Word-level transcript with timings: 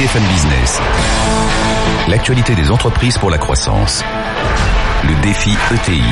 BFM 0.00 0.22
Business. 0.28 0.80
L'actualité 2.08 2.54
des 2.54 2.70
entreprises 2.70 3.18
pour 3.18 3.28
la 3.28 3.36
croissance. 3.36 4.02
Le 5.04 5.14
défi 5.20 5.50
ETI. 5.74 6.02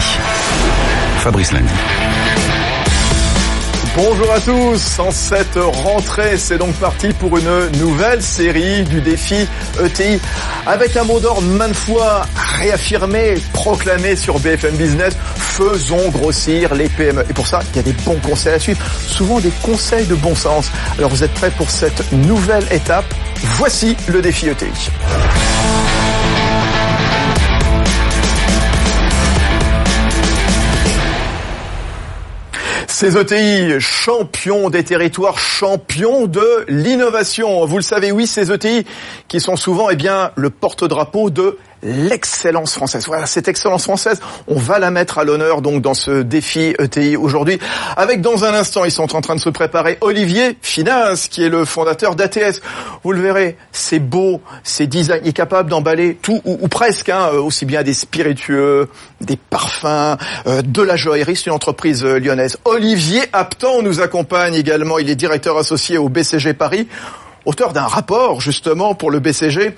Fabrice 1.20 1.52
Lundi. 1.52 1.73
Bonjour 4.01 4.33
à 4.33 4.38
tous, 4.38 5.01
en 5.01 5.11
cette 5.11 5.57
rentrée, 5.57 6.39
c'est 6.39 6.56
donc 6.56 6.73
parti 6.75 7.12
pour 7.12 7.37
une 7.37 7.69
nouvelle 7.80 8.23
série 8.23 8.84
du 8.84 9.01
défi 9.01 9.45
ETI 9.83 10.20
avec 10.66 10.97
un 10.97 11.02
mot 11.02 11.19
d'ordre 11.19 11.43
maintes 11.43 11.75
fois 11.75 12.25
réaffirmé, 12.37 13.34
proclamé 13.53 14.15
sur 14.15 14.39
BFM 14.39 14.77
Business, 14.77 15.16
faisons 15.34 16.11
grossir 16.11 16.77
les 16.77 16.89
PME. 16.89 17.25
Et 17.29 17.33
pour 17.33 17.48
ça, 17.48 17.59
il 17.73 17.77
y 17.77 17.80
a 17.80 17.83
des 17.83 17.92
bons 18.05 18.20
conseils 18.25 18.55
à 18.55 18.61
suivre, 18.61 18.80
souvent 19.05 19.41
des 19.41 19.53
conseils 19.65 20.06
de 20.06 20.15
bon 20.15 20.37
sens. 20.37 20.70
Alors 20.97 21.11
vous 21.11 21.25
êtes 21.25 21.34
prêts 21.34 21.51
pour 21.51 21.69
cette 21.69 22.12
nouvelle 22.12 22.69
étape? 22.70 23.12
Voici 23.56 23.97
le 24.06 24.23
défi 24.23 24.47
ETI. 24.47 24.91
Ces 33.01 33.17
ETI, 33.17 33.79
champions 33.79 34.71
des 34.71 34.83
territoires, 34.83 35.39
champions 35.39 36.27
de 36.27 36.65
l'innovation. 36.67 37.65
Vous 37.65 37.77
le 37.77 37.83
savez, 37.83 38.11
oui, 38.11 38.27
ces 38.27 38.51
ETI 38.51 38.85
qui 39.29 39.39
sont 39.39 39.55
souvent, 39.55 39.89
eh 39.89 39.95
bien, 39.95 40.33
le 40.35 40.51
porte-drapeau 40.51 41.31
de 41.31 41.59
l'excellence 41.83 42.75
française. 42.75 43.07
Voilà, 43.07 43.27
cette 43.27 43.48
excellence 43.48 43.84
française, 43.84 44.21
on 44.47 44.59
va 44.59 44.79
la 44.79 44.91
mettre 44.91 45.19
à 45.19 45.25
l'honneur 45.25 45.62
donc 45.62 45.83
dans 45.83 45.95
ce 45.95 46.23
défi 46.23 46.75
ETI 46.79 47.17
aujourd'hui. 47.17 47.59
Avec 47.97 48.20
dans 48.20 48.45
un 48.45 48.55
instant, 48.55 48.85
ils 48.85 48.91
sont 48.91 49.15
en 49.15 49.20
train 49.20 49.35
de 49.35 49.41
se 49.41 49.51
préparer 49.51 49.98
Olivier 50.01 50.59
Finas, 50.62 51.29
qui 51.31 51.45
est 51.45 51.48
le 51.48 51.65
fondateur 51.65 52.15
d'ATS. 52.15 52.61
Vous 53.05 53.12
le 53.12 53.20
verrez, 53.20 53.57
c'est 53.73 53.98
beau, 53.98 54.41
c'est 54.65 54.87
design, 54.87 55.20
il 55.25 55.29
est 55.29 55.33
capable 55.33 55.70
d'emballer 55.70 56.19
tout 56.20 56.41
ou, 56.45 56.69
presque, 56.69 57.09
hein, 57.09 57.29
aussi 57.33 57.65
bien 57.65 57.83
des 57.83 57.95
spiritueux, 57.95 58.89
des 59.20 59.37
parfums, 59.37 60.17
euh, 60.47 60.63
de 60.63 60.83
la 60.83 60.97
joaillerie. 60.97 61.37
C'est 61.37 61.47
une 61.47 61.53
entreprise 61.53 62.05
euh, 62.05 62.19
lyonnaise. 62.19 62.59
Olivier 62.65 63.23
Aptan 63.33 63.83
nous 63.83 64.01
accompagne 64.01 64.55
également. 64.55 64.98
Il 64.98 65.11
est 65.11 65.17
directeur 65.17 65.59
associé 65.59 65.98
au 65.98 66.09
BCG 66.09 66.55
Paris 66.55 66.89
auteur 67.45 67.73
d'un 67.73 67.87
rapport 67.87 68.41
justement 68.41 68.95
pour 68.95 69.11
le 69.11 69.20
BCG 69.20 69.75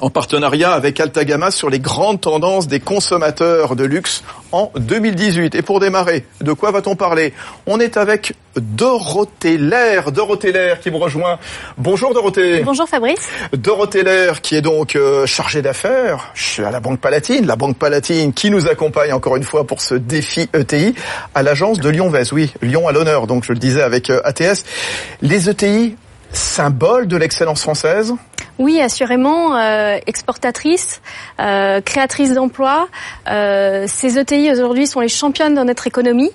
en 0.00 0.10
partenariat 0.10 0.72
avec 0.72 1.00
Altagama 1.00 1.50
sur 1.50 1.70
les 1.70 1.78
grandes 1.78 2.20
tendances 2.20 2.68
des 2.68 2.80
consommateurs 2.80 3.76
de 3.76 3.84
luxe 3.84 4.22
en 4.52 4.70
2018. 4.76 5.54
Et 5.54 5.62
pour 5.62 5.80
démarrer, 5.80 6.24
de 6.40 6.52
quoi 6.52 6.70
va-t-on 6.70 6.96
parler? 6.96 7.32
On 7.66 7.80
est 7.80 7.96
avec 7.96 8.34
Dorothée 8.56 9.58
Lair. 9.58 10.12
Dorothée 10.12 10.52
Lair 10.52 10.80
qui 10.80 10.90
me 10.90 10.96
rejoint. 10.96 11.38
Bonjour 11.78 12.14
Dorothée. 12.14 12.62
Bonjour 12.62 12.88
Fabrice. 12.88 13.28
Dorothée 13.52 14.02
Lair 14.02 14.40
qui 14.40 14.56
est 14.56 14.62
donc 14.62 14.96
euh, 14.96 15.26
chargée 15.26 15.62
d'affaires 15.62 16.32
à 16.58 16.70
la 16.70 16.80
Banque 16.80 17.00
Palatine. 17.00 17.46
La 17.46 17.56
Banque 17.56 17.76
Palatine 17.76 18.32
qui 18.32 18.50
nous 18.50 18.68
accompagne 18.68 19.12
encore 19.12 19.36
une 19.36 19.44
fois 19.44 19.66
pour 19.66 19.80
ce 19.80 19.94
défi 19.94 20.48
ETI 20.54 20.94
à 21.34 21.42
l'agence 21.42 21.80
de 21.80 21.88
Lyon-Vez. 21.88 22.32
Oui, 22.32 22.52
Lyon 22.62 22.88
à 22.88 22.92
l'honneur, 22.92 23.26
donc 23.26 23.44
je 23.44 23.52
le 23.52 23.58
disais 23.58 23.82
avec 23.82 24.10
euh, 24.10 24.20
ATS. 24.24 24.64
Les 25.22 25.48
ETI, 25.48 25.96
symbole 26.32 27.08
de 27.08 27.16
l'excellence 27.16 27.62
française? 27.62 28.14
Oui, 28.58 28.80
assurément, 28.80 29.56
euh, 29.56 29.98
exportatrice, 30.06 31.00
euh, 31.40 31.80
créatrice 31.80 32.32
d'emplois. 32.32 32.88
Euh, 33.28 33.84
ces 33.86 34.18
ETI 34.18 34.50
aujourd'hui 34.50 34.86
sont 34.86 35.00
les 35.00 35.08
championnes 35.08 35.54
de 35.54 35.62
notre 35.62 35.86
économie. 35.86 36.30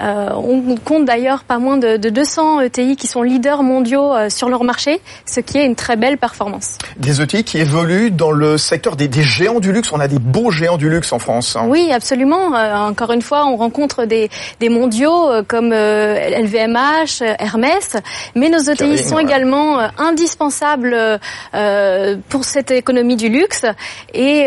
Euh, 0.00 0.30
on 0.34 0.76
compte 0.76 1.04
d'ailleurs 1.04 1.44
pas 1.44 1.58
moins 1.58 1.76
de, 1.76 1.96
de, 1.96 2.10
200 2.10 2.60
ETI 2.62 2.96
qui 2.96 3.06
sont 3.06 3.22
leaders 3.22 3.62
mondiaux 3.62 4.12
euh, 4.12 4.28
sur 4.28 4.48
leur 4.48 4.64
marché, 4.64 5.00
ce 5.24 5.38
qui 5.38 5.58
est 5.58 5.64
une 5.64 5.76
très 5.76 5.94
belle 5.94 6.18
performance. 6.18 6.78
Des 6.96 7.22
ETI 7.22 7.44
qui 7.44 7.58
évoluent 7.58 8.10
dans 8.10 8.32
le 8.32 8.58
secteur 8.58 8.96
des, 8.96 9.06
des 9.06 9.22
géants 9.22 9.60
du 9.60 9.72
luxe. 9.72 9.92
On 9.92 10.00
a 10.00 10.08
des 10.08 10.18
beaux 10.18 10.50
géants 10.50 10.78
du 10.78 10.90
luxe 10.90 11.12
en 11.12 11.20
France. 11.20 11.54
Hein. 11.56 11.66
Oui, 11.68 11.90
absolument. 11.92 12.56
Euh, 12.56 12.74
encore 12.76 13.12
une 13.12 13.22
fois, 13.22 13.46
on 13.46 13.56
rencontre 13.56 14.04
des, 14.04 14.30
des 14.58 14.68
mondiaux 14.68 15.30
comme 15.46 15.72
LVMH, 15.72 17.22
Hermès, 17.38 17.96
mais 18.34 18.48
nos 18.48 18.58
ETI 18.58 18.98
sont 18.98 19.18
également 19.18 19.78
indispensables 19.98 21.20
pour 22.28 22.44
cette 22.44 22.70
économie 22.70 23.16
du 23.16 23.28
luxe 23.28 23.64
et 24.12 24.46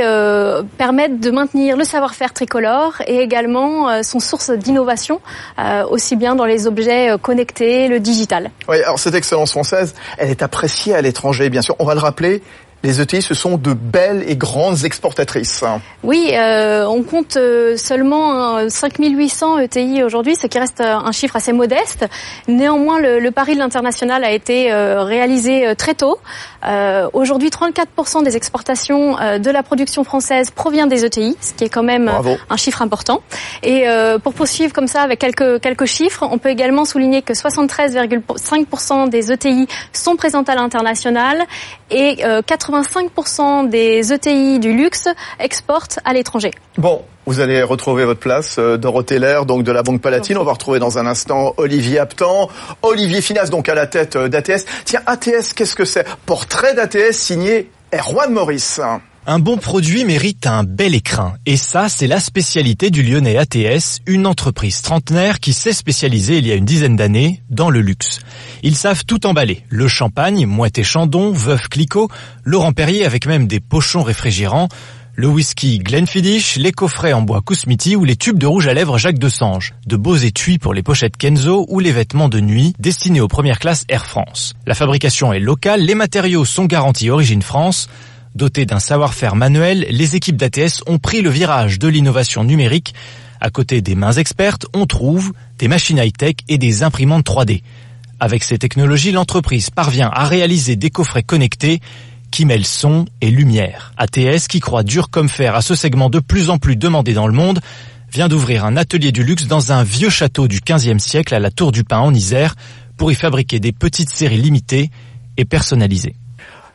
permettent 0.77 1.19
de 1.19 1.31
maintenir 1.31 1.77
le 1.77 1.83
savoir-faire 1.83 2.33
tricolore 2.33 3.01
et 3.07 3.19
également 3.19 4.03
sont 4.03 4.19
source 4.19 4.51
d'innovation 4.51 5.21
euh, 5.59 5.85
aussi 5.89 6.15
bien 6.15 6.35
dans 6.35 6.45
les 6.45 6.67
objets 6.67 7.09
euh, 7.09 7.17
connectés, 7.17 7.87
le 7.87 7.99
digital. 7.99 8.51
Oui, 8.67 8.81
alors 8.83 8.99
cette 8.99 9.15
excellence 9.15 9.51
française, 9.51 9.95
elle 10.17 10.29
est 10.29 10.43
appréciée 10.43 10.93
à 10.93 11.01
l'étranger, 11.01 11.49
bien 11.49 11.61
sûr. 11.61 11.75
On 11.79 11.85
va 11.85 11.93
le 11.93 11.99
rappeler, 11.99 12.41
les 12.83 13.01
ETI, 13.01 13.21
ce 13.21 13.33
sont 13.33 13.57
de 13.57 13.73
belles 13.73 14.23
et 14.27 14.35
grandes 14.35 14.85
exportatrices. 14.85 15.63
Oui, 16.03 16.31
euh, 16.33 16.85
on 16.85 17.01
compte 17.03 17.37
euh, 17.37 17.75
seulement 17.75 18.69
5800 18.69 19.59
ETI 19.59 20.03
aujourd'hui, 20.03 20.35
ce 20.39 20.47
qui 20.47 20.59
reste 20.59 20.81
un 20.81 21.11
chiffre 21.11 21.35
assez 21.35 21.53
modeste. 21.53 22.05
Néanmoins, 22.47 22.99
le, 22.99 23.19
le 23.19 23.31
pari 23.31 23.55
de 23.55 23.59
l'international 23.59 24.23
a 24.23 24.31
été 24.31 24.71
réalisé 24.71 25.73
très 25.75 25.95
tôt. 25.95 26.19
Euh, 26.65 27.09
aujourd'hui, 27.13 27.49
34% 27.49 28.23
des 28.23 28.35
exportations 28.35 29.15
de 29.15 29.49
la 29.49 29.63
production 29.63 30.03
française 30.03 30.51
provient 30.51 30.87
des 30.87 31.05
ETI, 31.05 31.35
ce 31.39 31.53
qui 31.53 31.63
est 31.63 31.69
quand 31.69 31.83
même 31.83 32.11
un 32.49 32.57
chiffre 32.57 32.81
important. 32.81 33.21
Et 33.63 33.85
pour 34.23 34.33
poursuivre 34.33 34.73
comme 34.73 34.87
ça 34.87 35.01
avec 35.01 35.19
quelques 35.19 35.61
quelques 35.61 35.85
chiffres, 35.85 36.27
on 36.29 36.37
peut 36.37 36.49
également 36.49 36.85
souligner 36.85 37.21
que 37.21 37.33
73,5% 37.33 39.09
des 39.09 39.31
ETI 39.31 39.67
sont 39.93 40.15
présentes 40.15 40.49
à 40.49 40.55
l'international 40.55 41.43
et 41.91 42.17
85% 42.23 43.69
des 43.69 44.13
ETI 44.13 44.59
du 44.59 44.73
luxe 44.73 45.07
exportent 45.39 45.99
à 46.05 46.13
l'étranger. 46.13 46.51
Bon, 46.77 47.03
vous 47.27 47.41
allez 47.41 47.61
retrouver 47.61 48.05
votre 48.05 48.21
place, 48.21 48.55
euh, 48.57 48.77
Dorothée 48.77 49.19
Lair, 49.19 49.45
donc 49.45 49.63
de 49.63 49.71
la 49.73 49.83
Banque 49.83 50.01
Palatine. 50.01 50.37
On 50.37 50.45
va 50.45 50.53
retrouver 50.53 50.79
dans 50.79 50.97
un 50.97 51.05
instant 51.05 51.53
Olivier 51.57 51.99
Aptan, 51.99 52.49
Olivier 52.81 53.21
Finas, 53.21 53.49
donc 53.49 53.67
à 53.67 53.75
la 53.75 53.85
tête 53.85 54.15
euh, 54.15 54.29
d'ATS. 54.29 54.65
Tiens, 54.85 55.01
ATS, 55.05 55.53
qu'est-ce 55.53 55.75
que 55.75 55.83
c'est? 55.83 56.07
Portrait 56.25 56.73
d'ATS 56.73 57.11
signé 57.11 57.69
Erwan 57.93 58.31
Maurice. 58.31 58.79
Un 59.29 59.39
bon 59.39 59.57
produit 59.57 60.05
mérite 60.05 60.47
un 60.47 60.63
bel 60.63 60.95
écrin. 60.95 61.33
Et 61.45 61.57
ça, 61.57 61.89
c'est 61.89 62.07
la 62.07 62.21
spécialité 62.21 62.91
du 62.91 63.03
lyonnais 63.03 63.35
ATS, 63.35 63.99
une 64.05 64.25
entreprise 64.25 64.81
trentenaire 64.81 65.41
qui 65.41 65.51
s'est 65.51 65.73
spécialisée 65.73 66.37
il 66.37 66.47
y 66.47 66.51
a 66.53 66.55
une 66.55 66.63
dizaine 66.63 66.95
d'années 66.95 67.43
dans 67.49 67.69
le 67.69 67.81
luxe. 67.81 68.21
Ils 68.63 68.77
savent 68.77 69.03
tout 69.03 69.27
emballer. 69.27 69.63
Le 69.67 69.89
champagne, 69.89 70.45
Moët 70.45 70.77
et 70.77 70.83
Chandon, 70.83 71.33
Veuve 71.33 71.67
Clicquot, 71.67 72.07
Laurent 72.45 72.71
Perrier 72.71 73.05
avec 73.05 73.25
même 73.25 73.47
des 73.47 73.59
pochons 73.59 74.01
réfrigérants, 74.01 74.69
le 75.19 75.27
whisky 75.27 75.79
Glenfiddich, 75.79 76.57
les 76.57 76.71
coffrets 76.71 77.11
en 77.11 77.23
bois 77.23 77.41
Kousmiti 77.41 77.95
ou 77.95 78.05
les 78.05 78.15
tubes 78.15 78.37
de 78.37 78.45
rouge 78.45 78.67
à 78.67 78.75
lèvres 78.75 78.99
Jacques 78.99 79.17
de 79.17 79.29
Sange, 79.29 79.73
de 79.87 79.95
beaux 79.95 80.15
étuis 80.15 80.59
pour 80.59 80.75
les 80.75 80.83
pochettes 80.83 81.17
Kenzo 81.17 81.65
ou 81.69 81.79
les 81.79 81.91
vêtements 81.91 82.29
de 82.29 82.39
nuit 82.39 82.75
destinés 82.77 83.19
aux 83.19 83.27
premières 83.27 83.57
classes 83.57 83.83
Air 83.89 84.05
France. 84.05 84.53
La 84.67 84.75
fabrication 84.75 85.33
est 85.33 85.39
locale, 85.39 85.81
les 85.81 85.95
matériaux 85.95 86.45
sont 86.45 86.65
garantis 86.65 87.09
origine 87.09 87.41
France, 87.41 87.89
Dotées 88.35 88.67
d'un 88.67 88.77
savoir-faire 88.77 89.35
manuel, 89.35 89.87
les 89.89 90.15
équipes 90.15 90.37
d'ATS 90.37 90.83
ont 90.85 90.99
pris 90.99 91.23
le 91.23 91.31
virage 91.31 91.79
de 91.79 91.87
l'innovation 91.87 92.43
numérique. 92.43 92.93
À 93.41 93.49
côté 93.49 93.81
des 93.81 93.95
mains 93.95 94.11
expertes, 94.11 94.67
on 94.75 94.85
trouve 94.85 95.33
des 95.57 95.67
machines 95.67 95.97
high-tech 95.97 96.35
et 96.47 96.59
des 96.59 96.83
imprimantes 96.83 97.25
3D. 97.25 97.63
Avec 98.19 98.43
ces 98.43 98.59
technologies, 98.59 99.11
l'entreprise 99.11 99.71
parvient 99.71 100.11
à 100.13 100.25
réaliser 100.25 100.75
des 100.75 100.91
coffrets 100.91 101.23
connectés 101.23 101.81
qui 102.31 102.45
mêlent 102.45 102.65
son 102.65 103.05
et 103.21 103.29
lumière. 103.29 103.93
ATS, 103.97 104.47
qui 104.47 104.59
croit 104.59 104.83
dur 104.83 105.09
comme 105.09 105.29
fer 105.29 105.55
à 105.55 105.61
ce 105.61 105.75
segment 105.75 106.09
de 106.09 106.19
plus 106.19 106.49
en 106.49 106.57
plus 106.57 106.75
demandé 106.75 107.13
dans 107.13 107.27
le 107.27 107.33
monde, 107.33 107.59
vient 108.11 108.27
d'ouvrir 108.27 108.65
un 108.65 108.77
atelier 108.77 109.11
du 109.11 109.23
luxe 109.23 109.47
dans 109.47 109.71
un 109.71 109.83
vieux 109.83 110.09
château 110.09 110.47
du 110.47 110.59
15e 110.59 110.99
siècle 110.99 111.33
à 111.33 111.39
la 111.39 111.51
Tour 111.51 111.71
du 111.71 111.83
Pin 111.83 111.99
en 111.99 112.13
Isère 112.13 112.55
pour 112.97 113.11
y 113.11 113.15
fabriquer 113.15 113.59
des 113.59 113.71
petites 113.71 114.09
séries 114.09 114.37
limitées 114.37 114.89
et 115.37 115.45
personnalisées. 115.45 116.15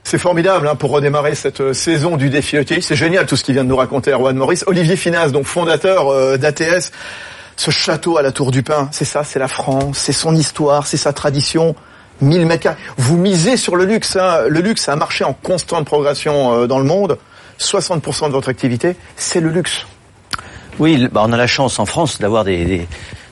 C'est 0.05 0.19
formidable 0.19 0.67
hein, 0.67 0.75
pour 0.75 0.91
redémarrer 0.91 1.35
cette 1.35 1.61
euh, 1.61 1.73
saison 1.73 2.17
du 2.17 2.29
défi 2.29 2.57
ETI. 2.57 2.83
C'est 2.83 2.97
génial 2.97 3.27
tout 3.27 3.37
ce 3.37 3.45
qu'il 3.45 3.55
vient 3.55 3.65
de 3.65 3.69
nous 3.69 3.77
raconter 3.77 4.11
Erwan 4.11 4.37
Maurice. 4.37 4.65
Olivier 4.67 4.97
Finas, 4.97 5.29
donc 5.29 5.45
fondateur 5.47 6.09
euh, 6.09 6.37
d'ATS. 6.37 6.91
Ce 7.57 7.71
château 7.71 8.19
à 8.19 8.23
la 8.23 8.33
Tour 8.33 8.51
du 8.51 8.63
Pin, 8.63 8.89
c'est 8.93 9.05
ça, 9.05 9.25
c'est 9.25 9.39
la 9.39 9.47
France, 9.47 9.99
c'est 9.99 10.13
son 10.13 10.35
histoire, 10.35 10.87
c'est 10.87 10.97
sa 10.97 11.13
tradition. 11.13 11.77
1000 12.23 12.47
mètres 12.47 12.63
carrés. 12.63 12.77
Vous 12.97 13.17
misez 13.17 13.57
sur 13.57 13.77
le 13.77 13.85
luxe. 13.85 14.17
Hein. 14.17 14.43
Le 14.49 14.61
luxe, 14.61 14.83
c'est 14.85 14.91
un 14.91 14.97
marché 14.97 15.25
en 15.25 15.35
constante 15.35 15.85
progression 15.85 16.53
euh, 16.53 16.67
dans 16.67 16.79
le 16.79 16.85
monde. 16.85 17.19
60% 17.59 18.29
de 18.29 18.33
votre 18.33 18.49
activité, 18.49 18.97
c'est 19.17 19.41
le 19.41 19.51
luxe. 19.51 19.87
Oui, 20.79 21.07
bah 21.13 21.23
on 21.27 21.33
a 21.33 21.37
la 21.37 21.47
chance 21.47 21.79
en 21.79 21.87
France 21.87 22.19
d'avoir 22.19 22.45
des, 22.45 22.65
des 22.65 22.89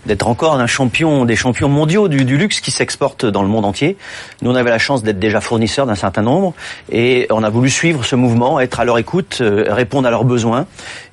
d'être 0.06 0.26
encore 0.26 0.54
un 0.54 0.66
champion, 0.66 1.24
des 1.24 1.36
champions 1.36 1.68
mondiaux 1.68 2.08
du, 2.08 2.24
luxe 2.24 2.60
qui 2.60 2.70
s'exportent 2.70 3.26
dans 3.26 3.42
le 3.42 3.48
monde 3.48 3.64
entier. 3.64 3.96
Nous, 4.42 4.50
on 4.50 4.54
avait 4.54 4.70
la 4.70 4.78
chance 4.78 5.02
d'être 5.02 5.18
déjà 5.18 5.40
fournisseurs 5.40 5.86
d'un 5.86 5.94
certain 5.94 6.22
nombre 6.22 6.54
et 6.90 7.26
on 7.30 7.42
a 7.42 7.50
voulu 7.50 7.68
suivre 7.68 8.04
ce 8.04 8.16
mouvement, 8.16 8.60
être 8.60 8.80
à 8.80 8.84
leur 8.84 8.98
écoute, 8.98 9.38
euh, 9.40 9.66
répondre 9.68 10.08
à 10.08 10.10
leurs 10.10 10.24
besoins. 10.24 10.66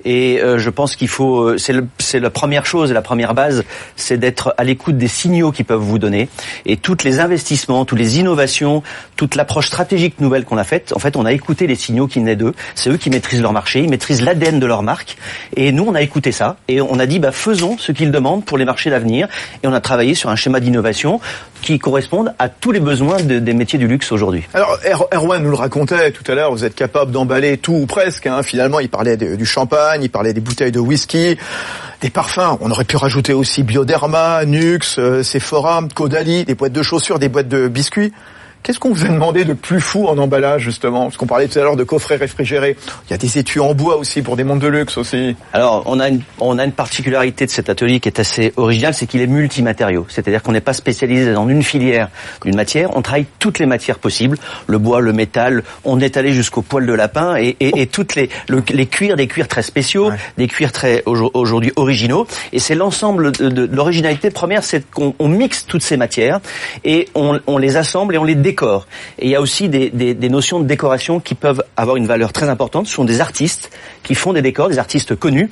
Et 0.07 0.41
euh, 0.41 0.57
je 0.57 0.69
pense 0.69 0.95
qu'il 0.95 1.09
faut, 1.09 1.41
euh, 1.41 1.57
c'est, 1.57 1.75
c'est 1.99 2.21
la 2.21 2.29
première 2.29 2.65
chose, 2.65 2.93
la 2.93 3.01
première 3.01 3.33
base, 3.33 3.65
c'est 3.97 4.17
d'être 4.17 4.55
à 4.57 4.63
l'écoute 4.63 4.97
des 4.97 5.09
signaux 5.09 5.51
qu'ils 5.51 5.65
peuvent 5.65 5.81
vous 5.81 5.99
donner. 5.99 6.29
Et 6.65 6.77
tous 6.77 7.03
les 7.03 7.19
investissements, 7.19 7.83
toutes 7.83 7.99
les 7.99 8.17
innovations, 8.17 8.83
toute 9.17 9.35
l'approche 9.35 9.67
stratégique 9.67 10.21
nouvelle 10.21 10.45
qu'on 10.45 10.57
a 10.57 10.63
faite, 10.63 10.93
en 10.95 10.99
fait, 10.99 11.17
on 11.17 11.25
a 11.25 11.33
écouté 11.33 11.67
les 11.67 11.75
signaux 11.75 12.07
qui 12.07 12.19
venaient 12.19 12.37
d'eux. 12.37 12.53
C'est 12.73 12.89
eux 12.89 12.95
qui 12.95 13.09
maîtrisent 13.09 13.41
leur 13.41 13.51
marché, 13.51 13.81
ils 13.81 13.89
maîtrisent 13.89 14.21
l'ADN 14.21 14.61
de 14.61 14.65
leur 14.65 14.81
marque. 14.81 15.17
Et 15.57 15.73
nous, 15.73 15.83
on 15.85 15.93
a 15.93 16.01
écouté 16.01 16.31
ça 16.31 16.55
et 16.69 16.79
on 16.79 16.99
a 16.99 17.05
dit, 17.05 17.19
bah, 17.19 17.33
faisons 17.33 17.77
ce 17.77 17.91
qu'ils 17.91 18.11
demandent 18.11 18.45
pour 18.45 18.57
les 18.57 18.63
marchés 18.63 18.89
d'avenir. 18.89 19.27
Et 19.61 19.67
on 19.67 19.73
a 19.73 19.81
travaillé 19.81 20.15
sur 20.15 20.29
un 20.29 20.37
schéma 20.37 20.61
d'innovation 20.61 21.19
qui 21.73 21.79
corresponde 21.79 22.33
à 22.39 22.47
tous 22.47 22.71
les 22.71 22.79
besoins 22.79 23.21
de, 23.21 23.39
des 23.39 23.53
métiers 23.53 23.77
du 23.77 23.87
luxe 23.87 24.11
aujourd'hui. 24.13 24.43
Alors 24.53 24.79
Erwan 25.13 25.43
nous 25.43 25.49
le 25.49 25.55
racontait 25.55 26.11
tout 26.11 26.23
à 26.31 26.35
l'heure, 26.35 26.51
vous 26.51 26.63
êtes 26.63 26.75
capable 26.75 27.11
d'emballer 27.11 27.57
tout 27.57 27.73
ou 27.73 27.85
presque. 27.85 28.25
Hein. 28.25 28.41
Finalement, 28.41 28.79
il 28.79 28.89
parlait 28.89 29.17
du 29.17 29.45
champagne, 29.45 30.01
il 30.03 30.09
parlait 30.09 30.33
des 30.33 30.39
bouteilles 30.39 30.71
de 30.71 30.79
whisky, 30.79 31.37
des 32.01 32.09
parfums. 32.09 32.57
On 32.61 32.71
aurait 32.71 32.85
pu 32.85 32.95
rajouter 32.95 33.33
aussi 33.33 33.63
Bioderma, 33.63 34.45
Nux, 34.45 34.79
euh, 34.97 35.23
Sephora, 35.23 35.83
Caudalie, 35.93 36.45
des 36.45 36.55
boîtes 36.55 36.71
de 36.71 36.83
chaussures, 36.83 37.19
des 37.19 37.27
boîtes 37.27 37.49
de 37.49 37.67
biscuits. 37.67 38.13
Qu'est-ce 38.63 38.79
qu'on 38.79 38.91
vous 38.91 39.05
a 39.05 39.09
demandé 39.09 39.45
de 39.45 39.53
plus 39.53 39.79
fou 39.79 40.07
en 40.07 40.17
emballage 40.17 40.61
justement 40.61 41.03
Parce 41.03 41.17
qu'on 41.17 41.25
parlait 41.25 41.47
tout 41.47 41.57
à 41.57 41.63
l'heure 41.63 41.75
de 41.75 41.83
coffrets 41.83 42.17
réfrigérés. 42.17 42.75
Il 43.07 43.11
y 43.11 43.13
a 43.13 43.17
des 43.17 43.37
étuis 43.37 43.59
en 43.59 43.73
bois 43.73 43.97
aussi 43.97 44.21
pour 44.21 44.35
des 44.35 44.43
mondes 44.43 44.59
de 44.59 44.67
luxe 44.67 44.97
aussi. 44.97 45.35
Alors 45.53 45.83
on 45.85 45.99
a 45.99 46.09
une, 46.09 46.21
on 46.39 46.59
a 46.59 46.65
une 46.65 46.71
particularité 46.71 47.45
de 47.45 47.51
cet 47.51 47.69
atelier 47.69 47.99
qui 47.99 48.09
est 48.09 48.19
assez 48.19 48.53
originale, 48.57 48.93
c'est 48.93 49.05
qu'il 49.05 49.21
est 49.21 49.27
multimatériaux. 49.27 50.05
C'est-à-dire 50.09 50.43
qu'on 50.43 50.51
n'est 50.51 50.61
pas 50.61 50.73
spécialisé 50.73 51.33
dans 51.33 51.47
une 51.47 51.63
filière, 51.63 52.09
une 52.43 52.55
matière. 52.55 52.95
On 52.95 53.01
travaille 53.01 53.25
toutes 53.39 53.59
les 53.59 53.65
matières 53.65 53.99
possibles, 53.99 54.37
le 54.67 54.77
bois, 54.77 54.99
le 54.99 55.13
métal. 55.13 55.63
On 55.85 55.99
est 55.99 56.17
allé 56.17 56.33
jusqu'au 56.33 56.61
poil 56.61 56.85
de 56.85 56.93
lapin 56.93 57.37
et, 57.37 57.55
et, 57.59 57.81
et 57.81 57.87
toutes 57.87 58.15
les, 58.15 58.29
le, 58.49 58.63
les 58.69 58.87
cuirs, 58.87 59.15
des 59.15 59.27
cuirs 59.27 59.47
très 59.47 59.63
spéciaux, 59.63 60.09
ouais. 60.09 60.17
des 60.37 60.47
cuirs 60.47 60.71
très 60.71 61.03
aujourd'hui 61.05 61.71
originaux. 61.75 62.27
Et 62.51 62.59
c'est 62.59 62.75
l'ensemble 62.75 63.31
de, 63.31 63.49
de, 63.49 63.65
de 63.65 63.75
l'originalité 63.75 64.29
première, 64.29 64.63
c'est 64.63 64.89
qu'on 64.89 65.15
on 65.19 65.27
mixe 65.27 65.65
toutes 65.65 65.83
ces 65.83 65.97
matières 65.97 66.39
et 66.83 67.07
on, 67.15 67.39
on 67.47 67.57
les 67.57 67.77
assemble 67.77 68.15
et 68.15 68.17
on 68.17 68.23
les 68.23 68.35
Et 69.19 69.25
il 69.25 69.29
y 69.29 69.35
a 69.35 69.41
aussi 69.41 69.69
des, 69.69 69.89
des, 69.89 70.13
des, 70.13 70.29
notions 70.29 70.59
de 70.59 70.65
décoration 70.65 71.19
qui 71.19 71.35
peuvent 71.35 71.63
avoir 71.75 71.95
une 71.97 72.07
valeur 72.07 72.33
très 72.33 72.49
importante. 72.49 72.87
Ce 72.87 72.93
sont 72.93 73.05
des 73.05 73.21
artistes 73.21 73.71
qui 74.03 74.15
font 74.15 74.33
des 74.33 74.41
décors, 74.41 74.69
des 74.69 74.79
artistes 74.79 75.15
connus. 75.15 75.49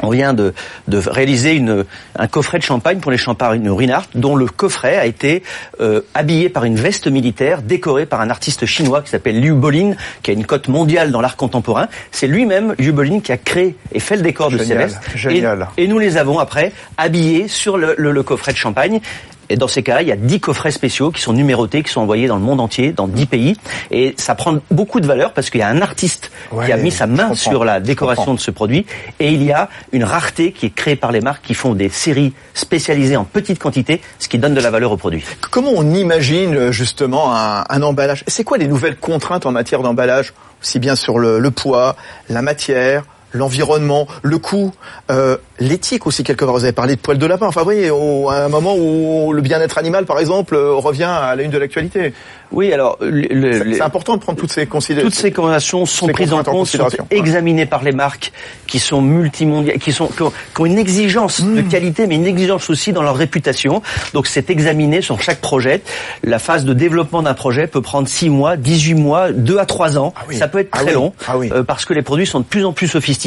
On 0.00 0.10
vient 0.10 0.32
de, 0.32 0.54
de 0.86 0.98
réaliser 0.98 1.54
une, 1.54 1.84
un 2.16 2.26
coffret 2.28 2.58
de 2.58 2.62
champagne 2.62 2.98
pour 3.00 3.10
les 3.10 3.18
champagnes 3.18 3.68
Rinard, 3.68 4.04
dont 4.14 4.36
le 4.36 4.46
coffret 4.46 4.96
a 4.96 5.06
été 5.06 5.42
euh, 5.80 6.02
habillé 6.14 6.48
par 6.48 6.64
une 6.64 6.76
veste 6.76 7.08
militaire, 7.08 7.62
décorée 7.62 8.06
par 8.06 8.20
un 8.20 8.30
artiste 8.30 8.64
chinois 8.64 9.02
qui 9.02 9.10
s'appelle 9.10 9.40
Liu 9.40 9.54
Bolin, 9.54 9.94
qui 10.22 10.30
a 10.30 10.34
une 10.34 10.46
cote 10.46 10.68
mondiale 10.68 11.10
dans 11.10 11.20
l'art 11.20 11.36
contemporain. 11.36 11.88
C'est 12.12 12.28
lui-même, 12.28 12.74
Liu 12.78 12.92
Bolin, 12.92 13.20
qui 13.20 13.32
a 13.32 13.36
créé 13.36 13.76
et 13.92 13.98
fait 13.98 14.16
le 14.16 14.22
décor 14.22 14.50
de 14.50 14.58
ces 14.58 14.74
vestes. 14.74 15.00
Génial. 15.16 15.68
Et, 15.76 15.84
et, 15.84 15.88
nous 15.88 15.98
les 15.98 16.16
avons 16.16 16.38
après 16.38 16.72
habillés 16.96 17.48
sur 17.48 17.76
le, 17.76 17.94
le, 17.98 18.12
le 18.12 18.22
coffret 18.22 18.52
de 18.52 18.58
champagne. 18.58 19.00
Et 19.48 19.56
dans 19.56 19.68
ces 19.68 19.82
cas-là, 19.82 20.02
il 20.02 20.08
y 20.08 20.12
a 20.12 20.16
10 20.16 20.40
coffrets 20.40 20.70
spéciaux 20.70 21.10
qui 21.10 21.20
sont 21.20 21.32
numérotés, 21.32 21.82
qui 21.82 21.92
sont 21.92 22.00
envoyés 22.00 22.26
dans 22.26 22.36
le 22.36 22.42
monde 22.42 22.60
entier, 22.60 22.92
dans 22.92 23.08
10 23.08 23.26
pays. 23.26 23.56
Et 23.90 24.14
ça 24.16 24.34
prend 24.34 24.58
beaucoup 24.70 25.00
de 25.00 25.06
valeur 25.06 25.32
parce 25.32 25.50
qu'il 25.50 25.60
y 25.60 25.64
a 25.64 25.68
un 25.68 25.82
artiste 25.82 26.30
ouais, 26.52 26.66
qui 26.66 26.72
a 26.72 26.76
mis 26.76 26.90
sa 26.90 27.06
main 27.06 27.34
sur 27.34 27.64
la 27.64 27.80
décoration 27.80 28.34
de 28.34 28.40
ce 28.40 28.50
produit. 28.50 28.86
Et 29.20 29.32
il 29.32 29.42
y 29.42 29.52
a 29.52 29.68
une 29.92 30.04
rareté 30.04 30.52
qui 30.52 30.66
est 30.66 30.74
créée 30.74 30.96
par 30.96 31.12
les 31.12 31.20
marques 31.20 31.44
qui 31.44 31.54
font 31.54 31.74
des 31.74 31.88
séries 31.88 32.32
spécialisées 32.54 33.16
en 33.16 33.24
petite 33.24 33.58
quantité, 33.58 34.00
ce 34.18 34.28
qui 34.28 34.38
donne 34.38 34.54
de 34.54 34.60
la 34.60 34.70
valeur 34.70 34.92
au 34.92 34.96
produit. 34.96 35.24
Comment 35.50 35.72
on 35.74 35.94
imagine 35.94 36.70
justement 36.70 37.36
un, 37.36 37.64
un 37.68 37.82
emballage? 37.82 38.24
C'est 38.26 38.44
quoi 38.44 38.58
les 38.58 38.68
nouvelles 38.68 38.96
contraintes 38.96 39.46
en 39.46 39.52
matière 39.52 39.82
d'emballage 39.82 40.32
Aussi 40.62 40.78
bien 40.78 40.96
sur 40.96 41.18
le, 41.18 41.38
le 41.38 41.50
poids, 41.50 41.96
la 42.28 42.42
matière, 42.42 43.04
l'environnement, 43.32 44.06
le 44.22 44.38
coût, 44.38 44.72
euh, 45.10 45.36
l'éthique 45.58 46.06
aussi 46.06 46.24
quelque 46.24 46.44
part. 46.44 46.54
Vous 46.54 46.64
avez 46.64 46.72
parlé 46.72 46.96
de 46.96 47.00
poils 47.00 47.18
de 47.18 47.26
lapin. 47.26 47.46
Enfin, 47.46 47.62
oui, 47.66 47.90
au, 47.90 48.28
à 48.30 48.44
un 48.44 48.48
moment 48.48 48.74
où 48.76 49.32
le 49.32 49.40
bien-être 49.40 49.78
animal, 49.78 50.04
par 50.04 50.18
exemple, 50.18 50.56
revient 50.56 51.04
à 51.04 51.34
la 51.34 51.42
une 51.42 51.50
de 51.50 51.58
l'actualité. 51.58 52.12
Oui, 52.50 52.72
alors 52.72 52.98
c'est 53.00 53.80
important 53.80 54.16
de 54.16 54.20
prendre 54.20 54.38
toutes 54.38 54.52
ces 54.52 54.66
considérations. 54.66 55.08
Toutes 55.08 55.18
ces 55.18 55.32
considérations 55.32 55.86
sont 55.86 56.06
ces 56.06 56.12
prises 56.12 56.32
en 56.32 56.42
compte, 56.42 56.66
sont 56.66 56.86
examinées 57.10 57.66
par 57.66 57.82
les 57.82 57.92
marques 57.92 58.32
qui 58.66 58.78
sont 58.78 59.00
multimondiales, 59.00 59.78
qui 59.78 59.92
sont 59.92 60.08
qui 60.08 60.22
ont, 60.22 60.32
qui 60.54 60.60
ont 60.60 60.66
une 60.66 60.78
exigence 60.78 61.40
mmh. 61.40 61.54
de 61.54 61.62
qualité, 61.62 62.06
mais 62.06 62.16
une 62.16 62.26
exigence 62.26 62.68
aussi 62.68 62.92
dans 62.92 63.02
leur 63.02 63.16
réputation. 63.16 63.82
Donc 64.12 64.26
c'est 64.26 64.50
examiné 64.50 65.00
sur 65.00 65.20
chaque 65.22 65.40
projet. 65.40 65.82
La 66.22 66.38
phase 66.38 66.64
de 66.64 66.74
développement 66.74 67.22
d'un 67.22 67.34
projet 67.34 67.66
peut 67.66 67.80
prendre 67.80 68.06
6 68.06 68.28
mois, 68.28 68.56
18 68.56 68.94
mois, 68.94 69.32
2 69.32 69.58
à 69.58 69.64
3 69.64 69.98
ans. 69.98 70.12
Ah 70.16 70.24
oui. 70.28 70.36
Ça 70.36 70.48
peut 70.48 70.58
être 70.58 70.68
ah 70.72 70.78
très 70.78 70.88
oui. 70.88 70.94
long 70.94 71.12
ah 71.26 71.38
oui. 71.38 71.50
euh, 71.52 71.62
parce 71.62 71.84
que 71.84 71.94
les 71.94 72.02
produits 72.02 72.26
sont 72.26 72.40
de 72.40 72.44
plus 72.44 72.64
en 72.64 72.72
plus 72.72 72.88
sophistiqués. 72.88 73.21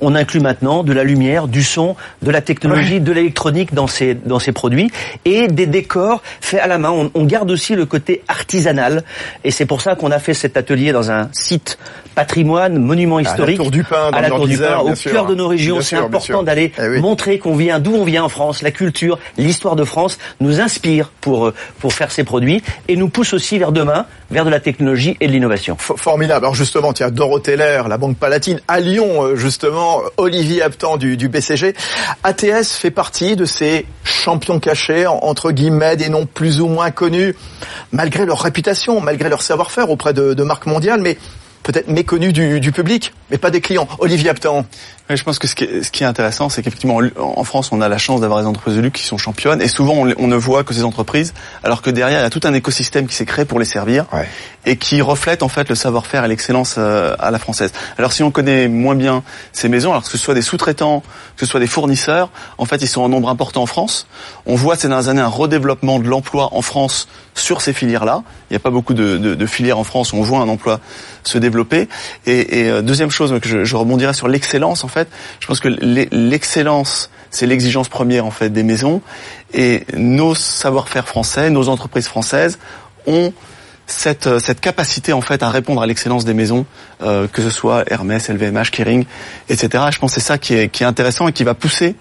On 0.00 0.14
inclut 0.14 0.40
maintenant 0.40 0.82
de 0.82 0.92
la 0.92 1.04
lumière, 1.04 1.48
du 1.48 1.62
son, 1.62 1.96
de 2.22 2.30
la 2.30 2.40
technologie, 2.40 3.00
de 3.00 3.12
l'électronique 3.12 3.74
dans 3.74 3.86
ces 3.86 4.14
dans 4.14 4.38
ces 4.38 4.52
produits 4.52 4.90
et 5.24 5.48
des 5.48 5.66
décors 5.66 6.22
faits 6.40 6.60
à 6.60 6.66
la 6.66 6.78
main. 6.78 6.90
On, 6.90 7.10
on 7.14 7.24
garde 7.24 7.50
aussi 7.50 7.74
le 7.74 7.86
côté 7.86 8.22
artisanal 8.28 9.04
et 9.44 9.50
c'est 9.50 9.66
pour 9.66 9.80
ça 9.80 9.94
qu'on 9.94 10.10
a 10.10 10.18
fait 10.18 10.34
cet 10.34 10.56
atelier 10.56 10.92
dans 10.92 11.10
un 11.10 11.28
site 11.32 11.78
patrimoine, 12.14 12.78
monument 12.78 13.20
historique, 13.20 13.60
à 13.60 13.62
la 13.62 13.64
Tour 13.64 13.70
du 13.70 13.84
Pin, 13.84 14.10
à 14.12 14.20
la 14.20 14.28
Tour 14.28 14.46
du 14.46 14.58
Pin 14.58 14.78
au 14.78 14.92
cœur 14.92 15.26
de 15.26 15.34
nos 15.34 15.48
régions. 15.48 15.80
C'est 15.80 15.96
important 15.96 16.42
d'aller 16.42 16.72
eh 16.78 16.88
oui. 16.88 17.00
montrer 17.00 17.38
qu'on 17.38 17.56
vient, 17.56 17.80
d'où 17.80 17.94
on 17.94 18.04
vient 18.04 18.24
en 18.24 18.28
France, 18.28 18.62
la 18.62 18.70
culture, 18.70 19.18
l'histoire 19.38 19.76
de 19.76 19.84
France 19.84 20.18
nous 20.40 20.60
inspire 20.60 21.10
pour 21.20 21.52
pour 21.78 21.92
faire 21.94 22.12
ces 22.12 22.24
produits 22.24 22.62
et 22.88 22.96
nous 22.96 23.08
pousse 23.08 23.32
aussi 23.32 23.58
vers 23.58 23.72
demain, 23.72 24.06
vers 24.30 24.44
de 24.44 24.50
la 24.50 24.60
technologie 24.60 25.16
et 25.20 25.26
de 25.26 25.32
l'innovation. 25.32 25.76
Formidable. 25.78 26.44
Alors 26.44 26.54
justement, 26.54 26.92
tiens, 26.92 27.10
Dorothée 27.10 27.56
Lair, 27.56 27.88
la 27.88 27.98
Banque 27.98 28.16
Palatine, 28.16 28.60
à 28.68 28.80
Lyon, 28.80 29.22
euh, 29.22 29.36
justement, 29.36 30.02
Olivier 30.16 30.62
Aptan 30.62 30.96
du, 30.96 31.16
du 31.16 31.28
BCG. 31.28 31.74
ATS 32.24 32.76
fait 32.76 32.90
partie 32.90 33.36
de 33.36 33.44
ces 33.44 33.86
champions 34.04 34.60
cachés, 34.60 35.06
entre 35.06 35.52
guillemets, 35.52 35.96
des 35.96 36.08
noms 36.08 36.26
plus 36.26 36.60
ou 36.60 36.68
moins 36.68 36.90
connus, 36.90 37.34
malgré 37.92 38.24
leur 38.26 38.40
réputation, 38.40 39.00
malgré 39.00 39.28
leur 39.28 39.42
savoir-faire 39.42 39.90
auprès 39.90 40.12
de, 40.12 40.34
de 40.34 40.42
marques 40.42 40.66
mondiales, 40.66 41.00
mais 41.00 41.18
peut-être 41.62 41.88
méconnus 41.88 42.32
du, 42.32 42.60
du, 42.60 42.72
public, 42.72 43.12
mais 43.32 43.38
pas 43.38 43.50
des 43.50 43.62
clients. 43.62 43.88
Olivier 43.98 44.28
Aptan. 44.28 44.66
Oui, 45.10 45.16
je 45.16 45.24
pense 45.24 45.38
que 45.38 45.48
ce 45.48 45.54
qui 45.54 45.64
est, 45.64 45.82
ce 45.82 45.90
qui 45.90 46.04
est 46.04 46.06
intéressant, 46.06 46.48
c'est 46.48 46.62
qu'effectivement, 46.62 47.00
en 47.18 47.44
France, 47.44 47.70
on 47.72 47.80
a 47.80 47.88
la 47.88 47.98
chance 47.98 48.20
d'avoir 48.20 48.40
des 48.40 48.46
entreprises 48.46 48.76
de 48.76 48.80
luxe 48.80 49.00
qui 49.00 49.06
sont 49.06 49.18
championnes, 49.18 49.60
et 49.60 49.68
souvent, 49.68 49.94
on, 49.94 50.12
on, 50.18 50.28
ne 50.28 50.36
voit 50.36 50.62
que 50.64 50.72
ces 50.72 50.84
entreprises, 50.84 51.34
alors 51.64 51.82
que 51.82 51.90
derrière, 51.90 52.20
il 52.20 52.22
y 52.22 52.26
a 52.26 52.30
tout 52.30 52.42
un 52.44 52.54
écosystème 52.54 53.06
qui 53.06 53.14
s'est 53.14 53.24
créé 53.24 53.44
pour 53.44 53.58
les 53.58 53.64
servir, 53.64 54.04
ouais. 54.12 54.28
et 54.64 54.76
qui 54.76 55.00
reflète 55.00 55.42
en 55.42 55.48
fait 55.48 55.68
le 55.68 55.74
savoir-faire 55.74 56.24
et 56.24 56.28
l'excellence 56.28 56.76
euh, 56.78 57.16
à 57.18 57.30
la 57.30 57.38
française. 57.38 57.72
Alors, 57.98 58.12
si 58.12 58.22
on 58.22 58.30
connaît 58.30 58.68
moins 58.68 58.94
bien 58.94 59.24
ces 59.52 59.68
maisons, 59.68 59.90
alors 59.90 60.04
que 60.04 60.10
ce 60.10 60.18
soit 60.18 60.34
des 60.34 60.42
sous-traitants, 60.42 61.02
que 61.36 61.44
ce 61.44 61.50
soit 61.50 61.60
des 61.60 61.66
fournisseurs, 61.66 62.30
en 62.58 62.64
fait, 62.64 62.80
ils 62.82 62.88
sont 62.88 63.02
en 63.02 63.08
nombre 63.08 63.28
important 63.28 63.62
en 63.62 63.66
France. 63.66 64.06
On 64.46 64.54
voit 64.54 64.76
ces 64.76 64.88
dernières 64.88 65.08
années 65.08 65.20
un 65.20 65.26
redéveloppement 65.26 65.98
de 65.98 66.06
l'emploi 66.06 66.50
en 66.52 66.62
France 66.62 67.08
sur 67.34 67.60
ces 67.60 67.72
filières-là. 67.72 68.22
Il 68.50 68.52
n'y 68.52 68.56
a 68.56 68.60
pas 68.60 68.70
beaucoup 68.70 68.94
de, 68.94 69.16
de, 69.16 69.34
de, 69.34 69.46
filières 69.46 69.78
en 69.78 69.84
France 69.84 70.12
où 70.12 70.16
on 70.16 70.22
voit 70.22 70.40
un 70.40 70.48
emploi 70.48 70.80
se 71.24 71.38
développer. 71.38 71.88
Et, 72.26 72.60
et 72.60 72.70
euh, 72.70 72.82
deuxième 72.82 73.10
chose 73.10 73.21
je, 73.26 73.76
rebondirais 73.76 74.14
sur 74.14 74.28
l'excellence, 74.28 74.84
en 74.84 74.88
fait, 74.88 75.08
je 75.40 75.46
pense 75.46 75.60
que 75.60 75.68
l'excellence, 75.68 77.10
c'est 77.30 77.46
l'exigence 77.46 77.88
première 77.88 78.26
en 78.26 78.30
fait 78.30 78.50
des 78.50 78.62
maisons, 78.62 79.00
et 79.52 79.84
nos 79.96 80.34
savoir-faire 80.34 81.06
français, 81.06 81.50
nos 81.50 81.68
entreprises 81.68 82.06
françaises 82.06 82.58
ont 83.06 83.32
cette, 83.86 84.38
cette 84.38 84.60
capacité 84.60 85.12
en 85.12 85.20
fait 85.20 85.42
à 85.42 85.50
répondre 85.50 85.82
à 85.82 85.86
l'excellence 85.86 86.24
des 86.24 86.34
maisons, 86.34 86.66
euh, 87.02 87.26
que 87.26 87.42
ce 87.42 87.50
soit 87.50 87.84
Hermès, 87.90 88.28
LVMH, 88.28 88.70
Kering, 88.70 89.04
etc. 89.48 89.84
Je 89.90 89.98
pense 89.98 90.14
que 90.14 90.20
c'est 90.20 90.26
ça 90.26 90.38
qui 90.38 90.54
est, 90.54 90.68
qui 90.68 90.82
est 90.82 90.86
intéressant 90.86 91.28
et 91.28 91.32
qui 91.32 91.44
va 91.44 91.54
pousser 91.54 91.96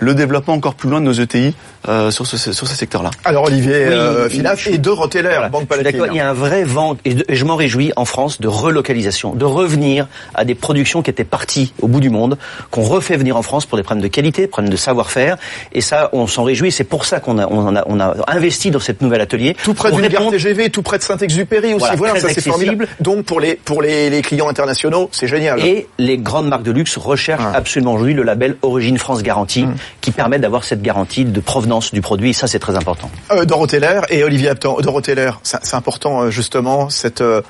le 0.00 0.14
développement 0.14 0.54
encore 0.54 0.74
plus 0.74 0.88
loin 0.90 1.00
de 1.00 1.06
nos 1.06 1.12
ETI 1.12 1.54
euh, 1.88 2.10
sur 2.10 2.26
ce, 2.26 2.36
sur 2.36 2.66
ce 2.66 2.74
secteur-là. 2.74 3.10
Alors 3.24 3.44
Olivier 3.44 3.86
oui, 3.88 3.94
euh, 3.94 4.28
Finaf 4.28 4.66
et 4.66 4.78
de 4.78 4.90
Roteller, 4.90 5.30
voilà, 5.30 5.48
Banque 5.48 5.66
Palatine. 5.66 5.92
D'accord, 5.92 6.06
il 6.12 6.16
y 6.16 6.20
a 6.20 6.28
un 6.28 6.34
vrai 6.34 6.64
vent, 6.64 6.96
et, 7.04 7.14
de, 7.14 7.24
et 7.28 7.36
je 7.36 7.44
m'en 7.44 7.56
réjouis, 7.56 7.92
en 7.96 8.04
France, 8.04 8.40
de 8.40 8.48
relocalisation, 8.48 9.34
de 9.34 9.44
revenir 9.44 10.06
à 10.34 10.44
des 10.44 10.54
productions 10.54 11.02
qui 11.02 11.10
étaient 11.10 11.24
parties 11.24 11.72
au 11.80 11.88
bout 11.88 12.00
du 12.00 12.10
monde, 12.10 12.36
qu'on 12.70 12.82
refait 12.82 13.16
venir 13.16 13.36
en 13.36 13.42
France 13.42 13.66
pour 13.66 13.76
des 13.76 13.82
problèmes 13.82 14.02
de 14.02 14.08
qualité, 14.08 14.42
des 14.42 14.48
problèmes 14.48 14.72
de 14.72 14.76
savoir-faire, 14.76 15.36
et 15.72 15.80
ça, 15.80 16.10
on 16.12 16.26
s'en 16.26 16.44
réjouit, 16.44 16.72
c'est 16.72 16.84
pour 16.84 17.04
ça 17.04 17.20
qu'on 17.20 17.38
a, 17.38 17.46
on 17.46 17.76
a, 17.76 17.84
on 17.86 18.00
a 18.00 18.14
investi 18.28 18.70
dans 18.70 18.80
cette 18.80 19.02
nouvelle 19.02 19.20
atelier. 19.20 19.56
Tout 19.62 19.74
près 19.74 19.92
d'une 19.92 20.08
gare 20.08 20.30
TGV, 20.30 20.70
tout 20.70 20.82
près 20.82 20.98
de 20.98 21.02
Saint-Exupéry 21.02 21.74
aussi, 21.74 21.86
voilà, 21.96 22.14
voilà 22.14 22.20
ça 22.20 22.28
c'est 22.28 22.40
formidable. 22.40 22.88
Donc 23.00 23.24
pour 23.24 23.40
les, 23.40 23.54
pour 23.54 23.82
les, 23.82 24.10
les 24.10 24.22
clients 24.22 24.48
internationaux, 24.48 25.08
c'est 25.12 25.26
génial. 25.28 25.60
Et 25.64 25.86
les 25.98 26.18
grandes 26.18 26.48
marques 26.48 26.62
de 26.62 26.72
luxe 26.72 26.96
recherchent 26.96 27.42
ah. 27.44 27.56
absolument 27.56 27.94
aujourd'hui 27.94 28.14
le 28.14 28.22
label 28.22 28.56
Origine 28.62 28.98
France 28.98 29.22
Garantie, 29.22 29.64
mmh. 29.64 29.74
Qui 30.00 30.10
permettent 30.10 30.42
d'avoir 30.42 30.64
cette 30.64 30.82
garantie 30.82 31.24
de 31.24 31.40
provenance 31.40 31.92
du 31.92 32.00
produit. 32.00 32.34
Ça, 32.34 32.46
c'est 32.46 32.58
très 32.58 32.76
important. 32.76 33.10
Euh, 33.32 33.44
Dorothée 33.44 33.80
et 34.08 34.24
Olivier 34.24 34.50
Aptan. 34.50 34.80
Dorothée 34.80 35.14
Lair, 35.14 35.40
c'est 35.42 35.74
important 35.74 36.22
euh, 36.22 36.30
justement 36.30 36.90
cette 36.90 37.20
euh, 37.20 37.42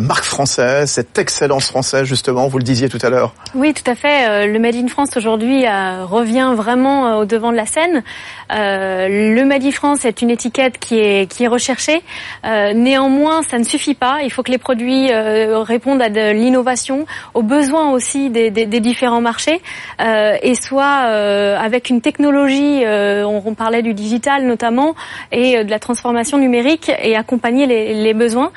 marque 0.00 0.24
française, 0.24 0.90
cette 0.90 1.18
excellence 1.18 1.66
française 1.66 2.04
justement, 2.04 2.48
vous 2.48 2.58
le 2.58 2.64
disiez 2.64 2.88
tout 2.88 2.98
à 3.02 3.10
l'heure. 3.10 3.34
Oui, 3.54 3.74
tout 3.74 3.88
à 3.90 3.94
fait. 3.94 4.28
Euh, 4.28 4.46
le 4.46 4.58
Made 4.58 4.76
in 4.76 4.88
France 4.88 5.16
aujourd'hui 5.16 5.66
euh, 5.66 6.04
revient 6.04 6.52
vraiment 6.54 7.06
euh, 7.06 7.22
au 7.22 7.24
devant 7.24 7.52
de 7.52 7.56
la 7.56 7.66
scène. 7.66 8.02
le 8.50 9.44
Made 9.44 9.64
in 9.64 9.70
France 9.70 10.04
est 10.04 10.22
une 10.22 10.30
étiquette 10.30 10.78
qui 10.78 10.98
est 10.98 11.30
qui 11.30 11.44
est 11.44 11.48
recherchée. 11.48 12.02
néanmoins, 12.44 13.42
ça 13.42 13.58
ne 13.58 13.64
suffit 13.64 13.94
pas. 13.94 14.18
Il 14.22 14.30
faut 14.30 14.42
que 14.42 14.50
les 14.50 14.58
produits 14.58 15.12
répondent 15.12 16.02
à 16.02 16.08
de 16.08 16.32
l'innovation, 16.32 17.06
aux 17.34 17.42
besoins 17.42 17.92
aussi 17.92 18.30
des, 18.30 18.50
des, 18.50 18.80
différents 18.80 19.20
marchés, 19.20 19.60
et 20.00 20.54
soit 20.54 21.00
avec 21.66 21.90
une 21.90 22.00
technologie. 22.00 22.82
On, 22.84 23.42
on, 23.44 23.54
parlait 23.54 23.82
du 23.82 23.94
digital 23.94 24.46
notamment 24.46 24.94
et 25.32 25.64
de 25.64 25.70
la 25.70 25.78
transformation 25.78 26.38
numérique 26.38 26.90
et 27.02 27.16
accompagner 27.16 27.66
les, 27.66 27.94
les 27.94 28.14
besoins. 28.14 28.50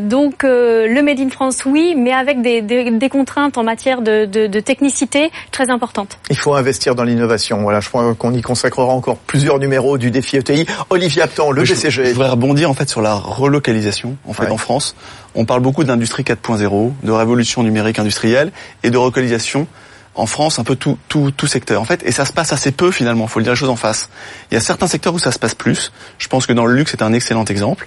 donc 0.00 0.43
le 0.46 1.02
Made 1.02 1.20
in 1.20 1.30
France, 1.30 1.64
oui, 1.64 1.94
mais 1.96 2.12
avec 2.12 2.42
des, 2.42 2.62
des, 2.62 2.90
des 2.90 3.08
contraintes 3.08 3.58
en 3.58 3.64
matière 3.64 4.02
de, 4.02 4.24
de, 4.24 4.46
de, 4.46 4.60
technicité 4.60 5.30
très 5.50 5.70
importantes. 5.70 6.18
Il 6.30 6.36
faut 6.36 6.54
investir 6.54 6.94
dans 6.94 7.04
l'innovation. 7.04 7.62
Voilà, 7.62 7.80
je 7.80 7.88
crois 7.88 8.14
qu'on 8.14 8.32
y 8.32 8.42
consacrera 8.42 8.92
encore 8.92 9.16
plusieurs 9.16 9.58
numéros 9.58 9.98
du 9.98 10.10
défi 10.10 10.36
ETI. 10.36 10.66
Olivier 10.90 11.22
Aptan, 11.22 11.50
le 11.50 11.62
BCG. 11.62 11.90
Je, 11.90 12.12
voudrais 12.12 12.30
rebondir 12.30 12.70
en 12.70 12.74
fait 12.74 12.88
sur 12.88 13.02
la 13.02 13.14
relocalisation 13.14 14.16
en 14.26 14.32
fait 14.32 14.44
ouais. 14.44 14.50
en 14.50 14.58
France. 14.58 14.96
On 15.34 15.44
parle 15.44 15.60
beaucoup 15.60 15.84
d'industrie 15.84 16.22
4.0, 16.22 16.92
de 17.02 17.12
révolution 17.12 17.62
numérique 17.62 17.98
industrielle 17.98 18.52
et 18.82 18.90
de 18.90 18.96
relocalisation 18.96 19.66
en 20.14 20.26
France, 20.26 20.58
un 20.58 20.64
peu 20.64 20.76
tout, 20.76 20.98
tout, 21.08 21.32
tout 21.32 21.46
secteur 21.46 21.80
en 21.80 21.84
fait, 21.84 22.02
et 22.04 22.12
ça 22.12 22.24
se 22.24 22.32
passe 22.32 22.52
assez 22.52 22.70
peu 22.70 22.90
finalement. 22.90 23.24
Il 23.24 23.30
faut 23.30 23.40
le 23.40 23.44
dire 23.44 23.52
les 23.52 23.58
choses 23.58 23.68
en 23.68 23.76
face. 23.76 24.10
Il 24.50 24.54
y 24.54 24.56
a 24.56 24.60
certains 24.60 24.86
secteurs 24.86 25.14
où 25.14 25.18
ça 25.18 25.32
se 25.32 25.38
passe 25.38 25.54
plus. 25.54 25.92
Je 26.18 26.28
pense 26.28 26.46
que 26.46 26.52
dans 26.52 26.66
le 26.66 26.74
luxe, 26.74 26.92
c'est 26.92 27.02
un 27.02 27.12
excellent 27.12 27.44
exemple. 27.44 27.86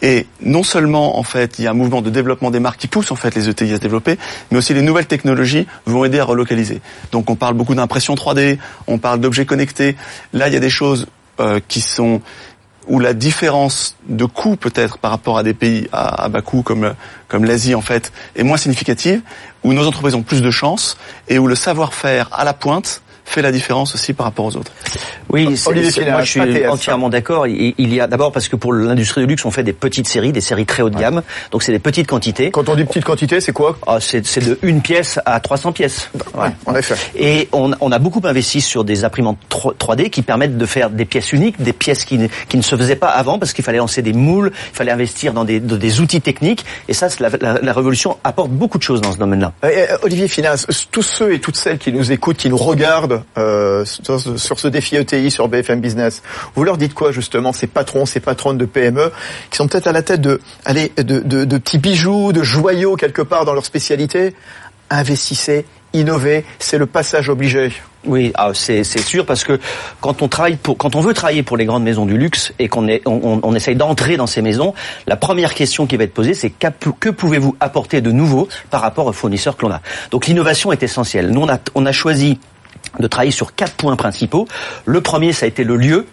Et 0.00 0.26
non 0.40 0.62
seulement 0.62 1.18
en 1.18 1.22
fait 1.22 1.58
il 1.58 1.64
y 1.64 1.66
a 1.66 1.70
un 1.70 1.74
mouvement 1.74 2.02
de 2.02 2.10
développement 2.10 2.50
des 2.50 2.60
marques 2.60 2.78
qui 2.78 2.86
pousse 2.86 3.10
en 3.10 3.16
fait 3.16 3.34
les 3.34 3.48
ETI 3.48 3.72
à 3.72 3.76
se 3.76 3.80
développer, 3.80 4.16
mais 4.50 4.58
aussi 4.58 4.72
les 4.74 4.82
nouvelles 4.82 5.06
technologies 5.06 5.66
vont 5.86 6.04
aider 6.04 6.20
à 6.20 6.24
relocaliser. 6.24 6.80
Donc 7.10 7.30
on 7.30 7.34
parle 7.34 7.54
beaucoup 7.54 7.74
d'impression 7.74 8.14
3D, 8.14 8.58
on 8.86 8.98
parle 8.98 9.20
d'objets 9.20 9.46
connectés. 9.46 9.96
Là 10.32 10.48
il 10.48 10.54
y 10.54 10.56
a 10.56 10.60
des 10.60 10.70
choses 10.70 11.06
euh, 11.40 11.60
qui 11.66 11.80
sont 11.80 12.20
où 12.86 13.00
la 13.00 13.12
différence 13.12 13.96
de 14.08 14.24
coût 14.24 14.56
peut-être 14.56 14.98
par 14.98 15.10
rapport 15.10 15.36
à 15.36 15.42
des 15.42 15.52
pays 15.52 15.88
à, 15.92 16.24
à 16.24 16.28
bas 16.28 16.42
coût 16.42 16.62
comme 16.62 16.94
comme 17.26 17.44
l'Asie 17.44 17.74
en 17.74 17.82
fait 17.82 18.12
est 18.36 18.44
moins 18.44 18.56
significative, 18.56 19.20
où 19.64 19.72
nos 19.72 19.86
entreprises 19.86 20.14
ont 20.14 20.22
plus 20.22 20.42
de 20.42 20.50
chance 20.50 20.96
et 21.26 21.38
où 21.38 21.48
le 21.48 21.56
savoir-faire 21.56 22.28
à 22.32 22.44
la 22.44 22.54
pointe 22.54 23.02
fait 23.28 23.42
la 23.42 23.52
différence 23.52 23.94
aussi 23.94 24.12
par 24.12 24.26
rapport 24.26 24.46
aux 24.46 24.56
autres. 24.56 24.72
Oui, 25.28 25.56
c'est, 25.56 25.90
c'est, 25.90 26.10
moi 26.10 26.22
je 26.22 26.30
suis 26.30 26.66
entièrement 26.66 27.08
d'accord. 27.08 27.46
Il, 27.46 27.74
il 27.76 27.94
y 27.94 28.00
a 28.00 28.06
d'abord 28.06 28.32
parce 28.32 28.48
que 28.48 28.56
pour 28.56 28.72
l'industrie 28.72 29.22
du 29.22 29.26
luxe, 29.26 29.44
on 29.44 29.50
fait 29.50 29.62
des 29.62 29.72
petites 29.72 30.08
séries, 30.08 30.32
des 30.32 30.40
séries 30.40 30.66
très 30.66 30.82
haut 30.82 30.90
de 30.90 30.98
gamme, 30.98 31.16
ouais. 31.16 31.22
donc 31.50 31.62
c'est 31.62 31.72
des 31.72 31.78
petites 31.78 32.06
quantités. 32.06 32.50
Quand 32.50 32.68
on 32.68 32.74
dit 32.74 32.84
petite 32.84 33.04
quantité, 33.04 33.40
c'est 33.40 33.52
quoi? 33.52 33.78
Ah, 33.86 33.98
c'est, 34.00 34.26
c'est 34.26 34.44
de 34.44 34.58
une 34.62 34.80
pièce 34.80 35.20
à 35.26 35.40
300 35.40 35.72
pièces. 35.72 36.10
Ouais, 36.34 36.48
en 36.66 36.74
effet. 36.74 36.94
Et 37.16 37.48
on, 37.52 37.72
on, 37.80 37.92
a 37.92 37.98
beaucoup 37.98 38.20
investi 38.24 38.60
sur 38.60 38.84
des 38.84 39.04
imprimantes 39.04 39.38
3D 39.50 40.10
qui 40.10 40.22
permettent 40.22 40.56
de 40.56 40.66
faire 40.66 40.90
des 40.90 41.04
pièces 41.04 41.32
uniques, 41.32 41.60
des 41.62 41.72
pièces 41.72 42.04
qui, 42.04 42.18
ne, 42.18 42.28
qui 42.48 42.56
ne 42.56 42.62
se 42.62 42.76
faisaient 42.76 42.96
pas 42.96 43.08
avant 43.08 43.38
parce 43.38 43.52
qu'il 43.52 43.64
fallait 43.64 43.78
lancer 43.78 44.02
des 44.02 44.12
moules, 44.12 44.52
il 44.72 44.76
fallait 44.76 44.92
investir 44.92 45.32
dans 45.32 45.44
des, 45.44 45.60
dans 45.60 45.76
des 45.76 46.00
outils 46.00 46.20
techniques. 46.20 46.64
Et 46.88 46.94
ça, 46.94 47.08
la, 47.20 47.30
la, 47.40 47.60
la, 47.60 47.72
révolution 47.72 48.18
apporte 48.24 48.50
beaucoup 48.50 48.78
de 48.78 48.82
choses 48.82 49.00
dans 49.00 49.12
ce 49.12 49.18
domaine-là. 49.18 49.52
Euh, 49.64 49.96
Olivier 50.02 50.28
Finas, 50.28 50.66
tous 50.90 51.02
ceux 51.02 51.34
et 51.34 51.40
toutes 51.40 51.56
celles 51.56 51.78
qui 51.78 51.92
nous 51.92 52.12
écoutent, 52.12 52.36
qui 52.36 52.48
nous 52.48 52.56
regardent, 52.56 53.17
euh, 53.36 53.84
sur 53.84 54.58
ce 54.58 54.68
défi 54.68 54.96
ETI 54.96 55.30
sur 55.30 55.48
BFM 55.48 55.80
Business. 55.80 56.22
Vous 56.54 56.64
leur 56.64 56.76
dites 56.76 56.94
quoi 56.94 57.12
justement 57.12 57.52
ces 57.52 57.66
patrons, 57.66 58.06
ces 58.06 58.20
patronnes 58.20 58.58
de 58.58 58.64
PME 58.64 59.10
qui 59.50 59.56
sont 59.56 59.68
peut-être 59.68 59.86
à 59.86 59.92
la 59.92 60.02
tête 60.02 60.20
de, 60.20 60.40
allez, 60.64 60.92
de, 60.96 61.20
de, 61.20 61.58
petits 61.58 61.78
bijoux, 61.78 62.32
de 62.32 62.42
joyaux 62.42 62.96
quelque 62.96 63.22
part 63.22 63.44
dans 63.44 63.54
leur 63.54 63.64
spécialité? 63.64 64.34
Investissez, 64.90 65.66
innovez, 65.92 66.44
c'est 66.58 66.78
le 66.78 66.86
passage 66.86 67.28
obligé. 67.28 67.72
Oui, 68.04 68.32
ah, 68.36 68.50
c'est 68.54 68.84
sûr 68.84 69.26
parce 69.26 69.44
que 69.44 69.58
quand 70.00 70.22
on 70.22 70.28
travaille 70.28 70.56
pour, 70.56 70.78
quand 70.78 70.94
on 70.94 71.00
veut 71.00 71.14
travailler 71.14 71.42
pour 71.42 71.56
les 71.56 71.64
grandes 71.64 71.82
maisons 71.82 72.06
du 72.06 72.16
luxe 72.16 72.52
et 72.58 72.68
qu'on 72.68 72.88
on, 73.06 73.40
on 73.42 73.54
essaye 73.54 73.74
d'entrer 73.74 74.16
dans 74.16 74.26
ces 74.26 74.40
maisons, 74.40 74.72
la 75.06 75.16
première 75.16 75.52
question 75.52 75.86
qui 75.86 75.96
va 75.96 76.04
être 76.04 76.14
posée, 76.14 76.34
c'est 76.34 76.50
que 76.50 77.10
pouvez-vous 77.10 77.56
apporter 77.60 78.00
de 78.00 78.12
nouveau 78.12 78.48
par 78.70 78.80
rapport 78.80 79.06
aux 79.06 79.12
fournisseurs 79.12 79.56
que 79.56 79.66
l'on 79.66 79.72
a? 79.72 79.80
Donc 80.10 80.26
l'innovation 80.26 80.72
est 80.72 80.82
essentielle. 80.82 81.30
Nous 81.30 81.40
on 81.40 81.48
a, 81.48 81.58
on 81.74 81.86
a 81.86 81.92
choisi 81.92 82.38
de 82.98 83.06
travailler 83.06 83.30
sur 83.30 83.54
quatre 83.54 83.74
points 83.74 83.96
principaux. 83.96 84.46
Le 84.84 85.00
premier, 85.00 85.32
ça 85.32 85.44
a 85.46 85.48
été 85.48 85.64
le 85.64 85.76
lieu, 85.76 86.06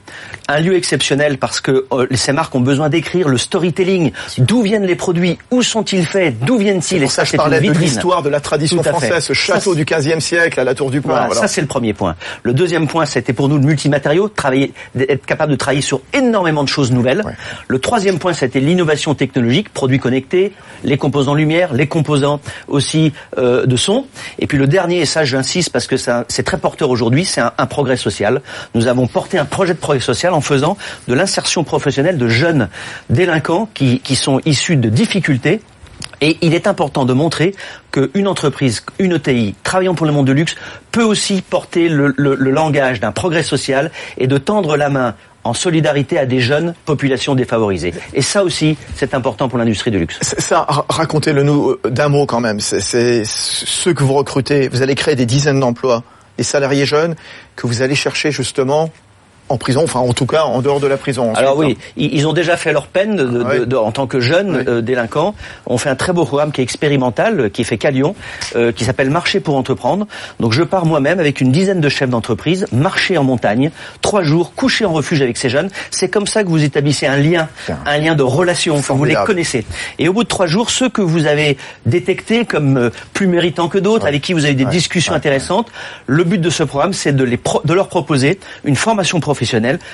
un 0.47 0.59
lieu 0.59 0.75
exceptionnel 0.75 1.37
parce 1.37 1.61
que 1.61 1.85
euh, 1.91 2.07
ces 2.13 2.31
marques 2.31 2.53
ont 2.55 2.61
besoin 2.61 2.89
d'écrire 2.89 3.27
le 3.27 3.37
storytelling. 3.37 4.11
D'où 4.37 4.61
viennent 4.61 4.85
les 4.85 4.95
produits? 4.95 5.37
Où 5.51 5.61
sont-ils 5.61 6.05
faits? 6.05 6.39
D'où 6.39 6.57
viennent-ils? 6.57 7.03
Et 7.03 7.07
ça, 7.07 7.23
je 7.23 7.35
parlais 7.35 7.59
de 7.59 7.71
l'histoire 7.71 8.21
de 8.21 8.29
la 8.29 8.39
tradition 8.39 8.83
française, 8.83 9.23
ce 9.23 9.33
château 9.33 9.73
ça, 9.73 9.75
du 9.75 9.85
15e 9.85 10.19
siècle 10.19 10.59
à 10.59 10.63
la 10.63 10.75
Tour 10.75 10.91
du 10.91 11.01
Pin. 11.01 11.09
Voilà, 11.09 11.25
voilà. 11.27 11.41
Ça, 11.41 11.47
c'est 11.47 11.61
le 11.61 11.67
premier 11.67 11.93
point. 11.93 12.15
Le 12.43 12.53
deuxième 12.53 12.87
point, 12.87 13.05
c'était 13.05 13.33
pour 13.33 13.49
nous 13.49 13.57
le 13.57 13.65
multimatériau, 13.65 14.29
travailler, 14.29 14.73
être 14.97 15.25
capable 15.25 15.51
de 15.51 15.57
travailler 15.57 15.81
sur 15.81 16.01
énormément 16.13 16.63
de 16.63 16.69
choses 16.69 16.91
nouvelles. 16.91 17.21
Ouais. 17.25 17.33
Le 17.67 17.79
troisième 17.79 18.19
point, 18.19 18.33
c'était 18.33 18.59
l'innovation 18.59 19.15
technologique, 19.15 19.69
produits 19.69 19.99
connectés, 19.99 20.53
les 20.83 20.97
composants 20.97 21.33
lumière, 21.33 21.73
les 21.73 21.87
composants 21.87 22.39
aussi 22.67 23.13
euh, 23.37 23.65
de 23.65 23.75
son. 23.75 24.05
Et 24.39 24.47
puis 24.47 24.57
le 24.57 24.67
dernier, 24.67 25.01
et 25.01 25.05
ça, 25.05 25.25
j'insiste 25.25 25.71
parce 25.71 25.87
que 25.87 25.97
c'est 25.97 26.43
très 26.43 26.57
porteur 26.65 26.89
aujourd'hui, 26.89 27.25
c'est 27.25 27.41
un, 27.41 27.51
un, 27.59 27.67
progrès 27.67 27.95
social. 27.95 28.41
Nous 28.73 28.87
avons 28.87 29.05
porté 29.05 29.37
un 29.37 29.45
projet 29.45 29.75
de 29.75 29.77
progrès 29.77 29.99
social 29.99 30.33
en 30.33 30.41
faisant 30.41 30.79
de 31.07 31.13
l'insertion 31.13 31.63
professionnelle 31.63 32.17
de 32.17 32.27
jeunes 32.27 32.69
délinquants 33.11 33.69
qui, 33.75 33.99
qui 33.99 34.15
sont 34.15 34.41
issus 34.45 34.75
de 34.75 34.89
difficultés 34.89 35.61
et 36.21 36.39
il 36.41 36.55
est 36.55 36.65
important 36.65 37.05
de 37.05 37.13
montrer 37.13 37.53
qu'une 37.91 38.27
entreprise, 38.27 38.83
une 38.97 39.11
ETI, 39.11 39.53
travaillant 39.61 39.93
pour 39.93 40.07
le 40.07 40.11
monde 40.11 40.25
de 40.25 40.31
luxe, 40.31 40.55
peut 40.91 41.03
aussi 41.03 41.43
porter 41.47 41.87
le, 41.87 42.15
le, 42.17 42.33
le 42.33 42.49
langage 42.49 42.99
d'un 42.99 43.11
progrès 43.11 43.43
social 43.43 43.91
et 44.17 44.25
de 44.25 44.39
tendre 44.39 44.75
la 44.75 44.89
main 44.89 45.13
en 45.43 45.53
solidarité 45.53 46.17
à 46.17 46.25
des 46.25 46.39
jeunes 46.39 46.73
populations 46.85 47.35
défavorisées. 47.35 47.93
Et 48.15 48.23
ça 48.23 48.43
aussi, 48.43 48.75
c'est 48.95 49.13
important 49.13 49.47
pour 49.47 49.59
l'industrie 49.59 49.91
du 49.91 49.99
luxe. 49.99 50.17
Ça, 50.23 50.65
racontez-le 50.89 51.43
nous 51.43 51.75
d'un 51.87 52.09
mot 52.09 52.25
quand 52.25 52.39
même. 52.39 52.59
C'est 52.59 53.23
ceux 53.25 53.93
que 53.93 54.03
vous 54.03 54.15
recrutez. 54.15 54.67
Vous 54.67 54.81
allez 54.81 54.95
créer 54.95 55.15
des 55.15 55.27
dizaines 55.27 55.59
d'emplois 55.59 56.03
des 56.37 56.43
salariés 56.43 56.85
jeunes 56.85 57.15
que 57.55 57.67
vous 57.67 57.81
allez 57.81 57.95
chercher 57.95 58.31
justement 58.31 58.91
en 59.49 59.57
prison, 59.57 59.83
enfin 59.83 59.99
en 59.99 60.13
tout 60.13 60.25
cas 60.25 60.43
en 60.43 60.61
dehors 60.61 60.79
de 60.79 60.87
la 60.87 60.97
prison. 60.97 61.33
Alors 61.35 61.57
oui, 61.57 61.77
ils 61.97 62.27
ont 62.27 62.33
déjà 62.33 62.57
fait 62.57 62.73
leur 62.73 62.87
peine 62.87 63.15
de, 63.15 63.45
ah, 63.45 63.59
de, 63.59 63.65
de, 63.65 63.75
en 63.75 63.91
tant 63.91 64.07
que 64.07 64.19
jeunes 64.19 64.55
oui. 64.57 64.63
euh, 64.67 64.81
délinquants. 64.81 65.35
On 65.67 65.77
fait 65.77 65.89
un 65.89 65.95
très 65.95 66.13
beau 66.13 66.25
programme 66.25 66.51
qui 66.51 66.61
est 66.61 66.63
expérimental, 66.63 67.51
qui 67.51 67.61
est 67.61 67.65
fait 67.65 67.77
qu'à 67.77 67.91
Lyon, 67.91 68.15
euh, 68.55 68.71
qui 68.71 68.85
s'appelle 68.85 69.11
Marcher 69.11 69.39
pour 69.39 69.55
entreprendre. 69.55 70.07
Donc 70.39 70.53
je 70.53 70.63
pars 70.63 70.85
moi-même 70.85 71.19
avec 71.19 71.41
une 71.41 71.51
dizaine 71.51 71.79
de 71.79 71.89
chefs 71.89 72.09
d'entreprise, 72.09 72.65
marcher 72.71 73.17
en 73.19 73.23
montagne, 73.23 73.69
trois 74.01 74.23
jours, 74.23 74.53
coucher 74.55 74.85
en 74.85 74.93
refuge 74.93 75.21
avec 75.21 75.37
ces 75.37 75.49
jeunes. 75.49 75.69
C'est 75.91 76.09
comme 76.09 76.25
ça 76.25 76.43
que 76.43 76.49
vous 76.49 76.63
établissez 76.63 77.05
un 77.05 77.17
lien, 77.17 77.47
un 77.85 77.97
lien 77.99 78.15
de 78.15 78.23
relation, 78.23 78.81
quand 78.81 78.95
vous 78.95 79.05
les 79.05 79.17
connaissez. 79.27 79.63
Et 79.99 80.09
au 80.09 80.13
bout 80.13 80.23
de 80.23 80.27
trois 80.27 80.47
jours, 80.47 80.71
ceux 80.71 80.89
que 80.89 81.01
vous 81.01 81.27
avez 81.27 81.57
détectés 81.85 82.45
comme 82.45 82.77
euh, 82.77 82.89
plus 83.13 83.27
méritants 83.27 83.67
que 83.69 83.77
d'autres, 83.77 84.05
ouais. 84.05 84.09
avec 84.09 84.23
qui 84.23 84.33
vous 84.33 84.45
avez 84.45 84.55
des 84.55 84.65
ouais. 84.65 84.71
discussions 84.71 85.13
intéressantes, 85.13 85.67
le 86.07 86.23
but 86.23 86.41
de 86.41 86.49
ce 86.49 86.63
programme, 86.63 86.93
c'est 86.93 87.15
de, 87.15 87.23
les 87.23 87.39
de 87.63 87.73
leur 87.73 87.89
proposer 87.89 88.39
une 88.63 88.75
formation 88.75 89.19
professionnelle 89.19 89.34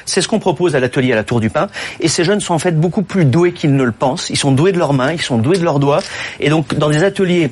C'est 0.06 0.22
ce 0.22 0.28
qu'on 0.28 0.40
propose 0.40 0.76
à 0.76 0.80
l'atelier 0.80 1.14
à 1.14 1.16
la 1.16 1.24
Tour 1.24 1.40
du 1.40 1.50
Pin. 1.50 1.68
Et 2.00 2.08
ces 2.08 2.24
jeunes 2.24 2.40
sont 2.40 2.54
en 2.54 2.60
fait 2.60 2.80
beaucoup 2.80 3.02
plus 3.02 3.26
doués 3.26 3.54
qu'ils 3.54 3.76
ne 3.76 3.84
le 3.84 3.92
pensent. 3.92 4.30
Ils 4.30 4.38
sont 4.38 4.52
doués 4.52 4.72
de 4.72 4.78
leurs 4.78 4.94
mains, 4.94 5.12
ils 5.12 5.22
sont 5.22 5.38
doués 5.38 5.58
de 5.58 5.64
leurs 5.64 5.80
doigts. 5.80 6.02
Et 6.40 6.50
donc, 6.50 6.76
dans 6.76 6.90
des 6.90 7.04
ateliers 7.04 7.52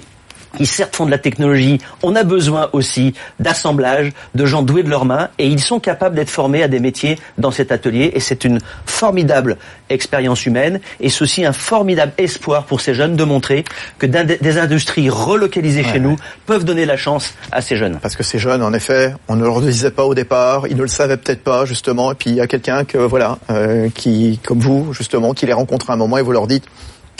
qui 0.58 0.66
certes 0.66 0.96
font 0.96 1.06
de 1.06 1.12
la 1.12 1.18
technologie, 1.18 1.80
on 2.04 2.16
a 2.16 2.24
besoin 2.24 2.70
aussi 2.74 3.14
d'assemblage, 3.40 4.12
de 4.36 4.46
gens 4.46 4.62
doués 4.62 4.84
de 4.84 4.90
leurs 4.90 5.06
mains, 5.06 5.30
et 5.38 5.48
ils 5.48 5.60
sont 5.60 5.80
capables 5.80 6.16
d'être 6.16 6.30
formés 6.30 6.64
à 6.64 6.68
des 6.68 6.80
métiers 6.80 7.18
dans 7.38 7.52
cet 7.52 7.72
atelier, 7.72 8.12
et 8.14 8.20
c'est 8.20 8.44
une 8.44 8.60
formidable 8.86 9.58
expérience 9.90 10.46
humaine, 10.46 10.80
et 11.00 11.10
c'est 11.10 11.24
aussi 11.24 11.46
un 11.46 11.54
formidable 11.54 12.14
espoir 12.18 12.66
pour 12.66 12.82
ces 12.82 12.94
jeunes 12.94 13.16
de 13.16 13.24
montrer 13.24 13.64
que 13.98 14.06
des 14.06 14.58
industries 14.58 15.10
relocalisées 15.10 15.84
ouais, 15.84 15.92
chez 15.92 16.00
nous 16.00 16.16
peuvent 16.46 16.66
donner 16.66 16.86
la 16.86 16.98
chance 16.98 17.34
à 17.52 17.62
ces 17.62 17.76
jeunes. 17.76 18.00
Parce 18.02 18.16
que 18.16 18.24
ces 18.24 18.40
jeunes, 18.40 18.62
en 18.62 18.74
effet, 18.74 19.14
on 19.28 19.36
ne 19.36 19.44
leur 19.44 19.62
disait 19.62 19.92
pas 19.92 20.06
au 20.06 20.14
départ, 20.14 20.68
ils 20.68 20.78
ne 20.78 20.82
le 20.82 20.88
savaient 20.88 21.18
peut-être 21.18 21.44
pas, 21.44 21.66
justement, 21.66 22.12
et 22.12 22.16
puis 22.16 22.30
il 22.32 22.36
y 22.36 22.42
a 22.42 22.48
quelqu'un 22.48 22.86
que, 22.86 22.98
voilà, 22.98 23.38
euh, 23.50 23.90
qui, 23.94 24.40
comme 24.44 24.60
vous, 24.60 24.94
justement, 24.94 25.34
qui 25.34 25.46
les 25.46 25.54
rencontre 25.54 25.90
à 25.90 25.94
un 25.94 25.98
moment, 25.98 26.18
et 26.18 26.22
vous 26.22 26.32
leur 26.32 26.48
dites, 26.48 26.66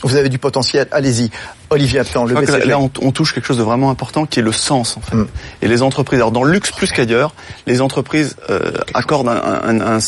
Vous 0.04 0.16
avez 0.16 0.30
du 0.30 0.40
potentiel, 0.40 0.88
allez-y. 0.92 1.30
Olivier 1.70 2.00
Aptan, 2.00 2.26
le 2.26 2.36
BCG. 2.36 2.66
Là, 2.66 2.80
on, 2.80 2.90
on, 3.02 3.12
touche 3.12 3.34
quelque 3.34 3.46
chose 3.46 3.58
de 3.58 3.64
vraiment 3.64 3.90
important 3.90 4.26
qui 4.26 4.40
est 4.40 4.44
le 4.44 4.52
sens, 4.52 4.98
en 4.98 5.02
fait. 5.02 5.16
Mm. 5.16 5.28
Et 5.62 5.68
les 5.68 5.82
entreprises, 5.82 6.20
alors 6.20 6.32
dans 6.32 6.44
le 6.44 6.52
luxe 6.52 6.72
plus 6.72 6.92
qu'ailleurs, 6.92 7.34
les 7.68 7.82
entreprises 7.82 8.36
euh, 8.50 8.72
accordent 8.94 9.30
un, 9.30 9.80
un, 9.80 9.98
un, 9.98 10.00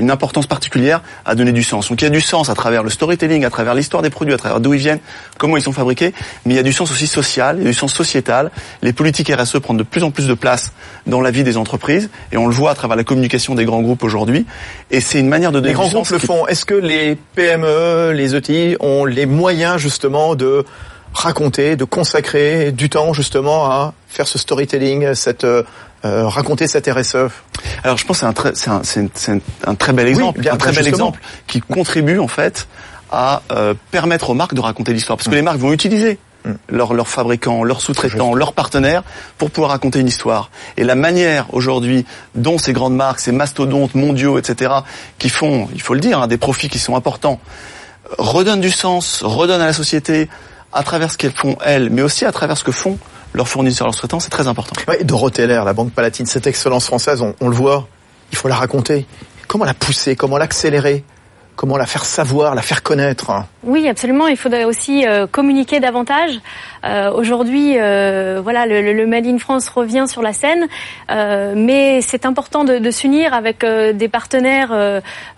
une 0.00 0.10
importance 0.10 0.46
particulière 0.46 1.02
à 1.24 1.34
donner 1.34 1.52
du 1.52 1.62
sens. 1.62 1.88
Donc 1.88 2.00
il 2.00 2.04
y 2.04 2.08
a 2.08 2.10
du 2.10 2.20
sens 2.20 2.48
à 2.48 2.54
travers 2.54 2.82
le 2.82 2.90
storytelling, 2.90 3.44
à 3.44 3.50
travers 3.50 3.74
l'histoire 3.74 4.02
des 4.02 4.10
produits, 4.10 4.34
à 4.34 4.38
travers 4.38 4.60
d'où 4.60 4.74
ils 4.74 4.80
viennent, 4.80 5.00
comment 5.38 5.56
ils 5.56 5.62
sont 5.62 5.72
fabriqués, 5.72 6.14
mais 6.44 6.54
il 6.54 6.56
y 6.56 6.60
a 6.60 6.62
du 6.62 6.72
sens 6.72 6.90
aussi 6.90 7.06
social, 7.06 7.56
il 7.58 7.64
y 7.64 7.66
a 7.66 7.70
du 7.70 7.74
sens 7.76 7.92
sociétal. 7.92 8.50
Les 8.82 8.92
politiques 8.92 9.30
RSE 9.30 9.58
prennent 9.58 9.76
de 9.76 9.82
plus 9.82 10.02
en 10.02 10.10
plus 10.10 10.26
de 10.26 10.34
place 10.34 10.72
dans 11.06 11.20
la 11.20 11.30
vie 11.30 11.44
des 11.44 11.56
entreprises, 11.56 12.10
et 12.32 12.36
on 12.36 12.46
le 12.46 12.54
voit 12.54 12.70
à 12.70 12.74
travers 12.74 12.96
la 12.96 13.04
communication 13.04 13.54
des 13.54 13.64
grands 13.64 13.82
groupes 13.82 14.02
aujourd'hui. 14.02 14.46
Et 14.90 15.00
c'est 15.00 15.20
une 15.20 15.28
manière 15.28 15.50
de 15.50 15.58
donner 15.58 15.68
Les 15.68 15.74
grands 15.74 15.88
groupes 15.88 16.08
le 16.08 16.18
font. 16.18 16.46
Est-ce 16.46 16.64
que 16.64 16.74
les 16.74 17.16
PME, 17.34 18.12
les 18.12 18.34
ETI 18.34 18.76
ont 18.80 19.04
les 19.04 19.26
moyens 19.26 19.78
justement 19.78 20.34
de 20.34 20.64
raconter, 21.16 21.76
de 21.76 21.84
consacrer 21.84 22.72
du 22.72 22.90
temps 22.90 23.12
justement 23.12 23.66
à 23.66 23.94
faire 24.08 24.28
ce 24.28 24.38
storytelling, 24.38 25.14
cette 25.14 25.46
euh, 26.04 26.28
raconter 26.28 26.66
cette 26.66 26.88
RSE 26.88 27.16
Alors 27.82 27.96
je 27.96 28.04
pense 28.04 28.18
que 28.18 28.20
c'est 28.20 28.26
un 28.26 28.32
très, 28.32 28.54
c'est 28.54 28.70
un, 28.70 28.82
c'est 28.84 29.32
un, 29.64 29.74
très 29.74 29.92
bel 29.92 30.06
exemple, 30.06 30.46
un 30.48 30.56
très 30.56 30.72
bel 30.72 30.86
exemple 30.86 31.20
qui 31.46 31.60
contribue 31.60 32.18
en 32.18 32.28
fait 32.28 32.68
à 33.10 33.42
euh, 33.50 33.74
permettre 33.90 34.30
aux 34.30 34.34
marques 34.34 34.54
de 34.54 34.60
raconter 34.60 34.92
l'histoire, 34.92 35.16
parce 35.16 35.28
que 35.28 35.32
mm. 35.32 35.36
les 35.36 35.42
marques 35.42 35.58
vont 35.58 35.72
utiliser 35.72 36.18
mm. 36.44 36.52
leurs 36.68 36.92
leur 36.92 37.08
fabricants, 37.08 37.64
leurs 37.64 37.80
sous-traitants, 37.80 38.34
leurs 38.34 38.52
partenaires 38.52 39.02
pour 39.38 39.50
pouvoir 39.50 39.70
raconter 39.70 40.00
une 40.00 40.08
histoire. 40.08 40.50
Et 40.76 40.84
la 40.84 40.96
manière 40.96 41.46
aujourd'hui 41.54 42.04
dont 42.34 42.58
ces 42.58 42.74
grandes 42.74 42.94
marques, 42.94 43.20
ces 43.20 43.32
mastodontes 43.32 43.94
mondiaux, 43.94 44.38
etc., 44.38 44.74
qui 45.18 45.30
font, 45.30 45.68
il 45.74 45.80
faut 45.80 45.94
le 45.94 46.00
dire, 46.00 46.20
hein, 46.20 46.26
des 46.26 46.38
profits 46.38 46.68
qui 46.68 46.78
sont 46.78 46.94
importants, 46.94 47.40
redonnent 48.18 48.60
du 48.60 48.70
sens, 48.70 49.22
redonnent 49.24 49.62
à 49.62 49.66
la 49.66 49.72
société 49.72 50.28
à 50.72 50.82
travers 50.82 51.10
ce 51.10 51.18
qu'elles 51.18 51.32
font 51.32 51.56
elles, 51.64 51.90
mais 51.90 52.02
aussi 52.02 52.24
à 52.24 52.32
travers 52.32 52.56
ce 52.56 52.64
que 52.64 52.72
font 52.72 52.98
leurs 53.32 53.48
fournisseurs, 53.48 53.86
leurs 53.86 53.94
sous-traitants, 53.94 54.20
c'est 54.20 54.30
très 54.30 54.46
important. 54.46 54.74
Oui, 54.88 55.04
Dorothée 55.04 55.46
la 55.46 55.72
Banque 55.72 55.92
Palatine, 55.92 56.26
cette 56.26 56.46
excellence 56.46 56.86
française, 56.86 57.22
on 57.40 57.48
le 57.48 57.54
voit, 57.54 57.86
il 58.32 58.38
faut 58.38 58.48
la 58.48 58.56
raconter. 58.56 59.06
Comment 59.46 59.64
la 59.64 59.74
pousser, 59.74 60.16
comment 60.16 60.38
l'accélérer? 60.38 61.04
Comment 61.56 61.76
la 61.78 61.86
faire 61.86 62.04
savoir, 62.04 62.54
la 62.54 62.62
faire 62.62 62.82
connaître. 62.82 63.32
Oui, 63.64 63.88
absolument. 63.88 64.28
Il 64.28 64.36
faudrait 64.36 64.64
aussi 64.64 65.06
euh, 65.06 65.26
communiquer 65.26 65.80
davantage. 65.80 66.38
Euh, 66.84 67.10
Aujourd'hui, 67.10 67.74
euh, 67.78 68.40
voilà, 68.42 68.66
le, 68.66 68.92
le, 68.92 69.06
Made 69.06 69.26
in 69.26 69.38
France 69.38 69.68
revient 69.68 70.04
sur 70.06 70.22
la 70.22 70.32
scène, 70.32 70.68
euh, 71.10 71.54
mais 71.56 72.00
c'est 72.02 72.26
important 72.26 72.64
de, 72.64 72.78
de 72.78 72.90
s'unir 72.90 73.34
avec 73.34 73.64
euh, 73.64 73.92
des 73.92 74.08
partenaires, 74.08 74.68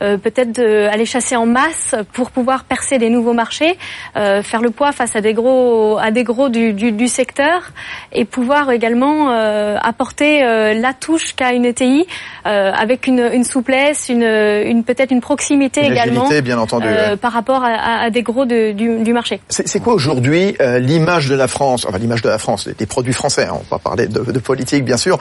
peut-être 0.01 0.61
aller 0.61 1.07
chasser 1.07 1.37
en 1.37 1.47
masse 1.47 1.95
pour 2.13 2.31
pouvoir 2.31 2.65
percer 2.65 2.99
des 2.99 3.11
nouveaux 3.11 3.33
marchés, 3.33 3.79
faire 4.15 4.61
le 4.61 4.71
poids 4.71 4.93
face 4.93 5.15
à 5.15 5.21
des 5.21 5.35
gros, 5.35 5.99
à 5.99 6.11
des 6.11 6.25
gros 6.25 6.49
du, 6.49 6.73
du, 6.73 6.93
du 6.93 7.09
secteur, 7.09 7.71
et 8.13 8.25
pouvoir 8.25 8.71
également 8.71 9.31
apporter 9.31 10.41
la 10.43 10.93
touche 10.93 11.35
qu'a 11.35 11.53
une 11.53 11.65
ETI 11.65 12.07
avec 12.45 13.07
une, 13.07 13.31
une, 13.33 13.45
souplesse, 13.45 14.09
une, 14.09 14.25
une 14.25 14.85
peut-être 14.85 15.13
une 15.13 15.21
proximité 15.21 15.85
également 15.85 16.08
bien 16.43 16.59
entendu, 16.59 16.87
euh, 16.89 17.17
par 17.17 17.33
rapport 17.33 17.63
à, 17.65 18.11
des 18.11 18.23
gros 18.23 18.45
du, 18.45 18.75
du, 18.75 19.13
marché. 19.13 19.41
C'est 19.49 19.81
quoi 19.81 19.95
aujourd'hui 19.95 20.57
euh, 20.61 20.79
l'image 20.79 21.29
de 21.29 21.35
la 21.35 21.49
France, 21.49 21.87
enfin 21.89 21.99
l'image 21.99 22.23
de 22.23 22.29
la 22.29 22.39
France, 22.39 22.69
des 22.69 22.87
produits 22.87 23.13
français, 23.13 23.45
hein, 23.45 23.55
on 23.55 23.59
va 23.59 23.79
pas 23.79 23.79
parler 23.79 24.07
de, 24.07 24.21
de 24.21 24.39
politique 24.39 24.85
bien 24.85 24.97
sûr, 24.97 25.19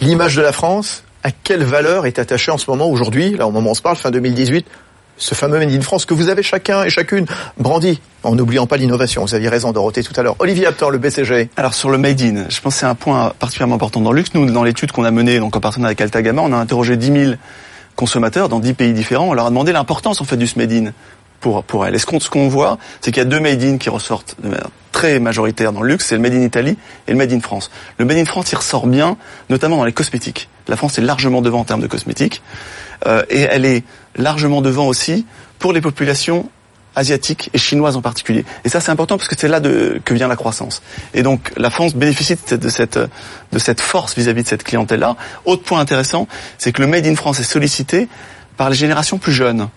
l'image 0.00 0.36
de 0.36 0.42
la 0.42 0.52
France, 0.52 1.04
à 1.22 1.30
quelle 1.30 1.64
valeur 1.64 2.06
est 2.06 2.18
attachée 2.18 2.50
en 2.50 2.58
ce 2.58 2.70
moment 2.70 2.88
aujourd'hui, 2.88 3.36
là 3.36 3.46
au 3.46 3.50
moment 3.50 3.68
où 3.68 3.72
on 3.72 3.74
se 3.74 3.82
parle, 3.82 3.96
fin 3.96 4.10
2018, 4.10 4.66
ce 5.20 5.34
fameux 5.34 5.58
Made 5.58 5.70
in 5.70 5.80
France 5.82 6.06
que 6.06 6.14
vous 6.14 6.28
avez 6.28 6.42
chacun 6.42 6.82
et 6.82 6.90
chacune 6.90 7.26
brandi, 7.58 8.00
en 8.22 8.34
n'oubliant 8.34 8.66
pas 8.66 8.76
l'innovation. 8.76 9.22
Vous 9.22 9.34
aviez 9.34 9.48
raison, 9.48 9.70
Dorothée, 9.70 10.02
tout 10.02 10.14
à 10.16 10.22
l'heure. 10.22 10.34
Olivier 10.38 10.66
Aptor, 10.66 10.90
le 10.90 10.98
BCG. 10.98 11.50
Alors 11.56 11.74
sur 11.74 11.90
le 11.90 11.98
Made 11.98 12.20
in, 12.20 12.46
je 12.48 12.60
pense 12.60 12.74
que 12.74 12.80
c'est 12.80 12.86
un 12.86 12.94
point 12.94 13.32
particulièrement 13.38 13.76
important 13.76 14.00
dans 14.00 14.12
le 14.12 14.18
luxe. 14.18 14.30
Nous, 14.34 14.50
dans 14.50 14.64
l'étude 14.64 14.92
qu'on 14.92 15.04
a 15.04 15.10
menée 15.10 15.38
donc 15.38 15.54
en 15.54 15.60
partenariat 15.60 15.90
avec 15.90 16.00
Altagama, 16.00 16.42
on 16.42 16.52
a 16.52 16.56
interrogé 16.56 16.96
10 16.96 17.12
000 17.12 17.32
consommateurs 18.00 18.48
dans 18.48 18.60
10 18.60 18.72
pays 18.72 18.92
différents. 18.94 19.28
On 19.28 19.34
leur 19.34 19.46
a 19.46 19.50
demandé 19.50 19.72
l'importance 19.72 20.20
en 20.20 20.24
fait 20.24 20.38
du 20.38 20.50
made 20.56 20.72
in 20.72 20.92
pour 21.40 21.62
pour 21.62 21.86
elles. 21.86 21.94
Et 21.94 21.98
ce 21.98 22.06
qu'on 22.06 22.18
ce 22.18 22.30
qu'on 22.30 22.48
voit, 22.48 22.78
c'est 23.00 23.12
qu'il 23.12 23.22
y 23.22 23.26
a 23.26 23.28
deux 23.28 23.40
made 23.40 23.62
in 23.62 23.76
qui 23.76 23.90
ressortent 23.90 24.36
de 24.42 24.48
manière 24.48 24.70
très 24.90 25.20
majoritaire 25.20 25.72
dans 25.72 25.82
le 25.82 25.88
luxe, 25.88 26.06
c'est 26.06 26.16
le 26.16 26.22
made 26.22 26.32
in 26.32 26.42
Italie 26.42 26.76
et 27.06 27.12
le 27.12 27.16
made 27.18 27.32
in 27.32 27.40
France. 27.40 27.70
Le 27.98 28.04
made 28.04 28.16
in 28.16 28.24
France, 28.24 28.50
il 28.52 28.56
ressort 28.56 28.86
bien, 28.86 29.16
notamment 29.50 29.76
dans 29.76 29.84
les 29.84 29.92
cosmétiques. 29.92 30.48
La 30.66 30.76
France 30.76 30.98
est 30.98 31.02
largement 31.02 31.42
devant 31.42 31.60
en 31.60 31.64
termes 31.64 31.80
de 31.80 31.86
cosmétiques, 31.86 32.42
euh, 33.06 33.22
et 33.30 33.40
elle 33.40 33.64
est 33.64 33.84
largement 34.16 34.62
devant 34.62 34.86
aussi 34.86 35.26
pour 35.58 35.72
les 35.72 35.80
populations 35.80 36.48
asiatiques 36.96 37.50
et 37.52 37.58
chinoises 37.58 37.96
en 37.96 38.02
particulier. 38.02 38.44
Et 38.64 38.68
ça, 38.68 38.80
c'est 38.80 38.90
important 38.90 39.16
parce 39.16 39.28
que 39.28 39.36
c'est 39.38 39.48
là 39.48 39.60
que 39.60 40.14
vient 40.14 40.28
la 40.28 40.36
croissance. 40.36 40.82
Et 41.14 41.22
donc, 41.22 41.52
la 41.56 41.70
France 41.70 41.94
bénéficie 41.94 42.36
de 42.50 42.68
cette, 42.68 43.80
force 43.80 44.16
vis-à-vis 44.16 44.42
de 44.42 44.48
cette 44.48 44.64
clientèle-là. 44.64 45.16
Autre 45.44 45.62
point 45.62 45.80
intéressant, 45.80 46.28
c'est 46.58 46.72
que 46.72 46.82
le 46.82 46.88
Made 46.88 47.06
in 47.06 47.14
France 47.14 47.40
est 47.40 47.44
sollicité 47.44 48.08
par 48.56 48.70
les 48.70 48.76
générations 48.76 49.18
plus 49.18 49.32
jeunes 49.32 49.68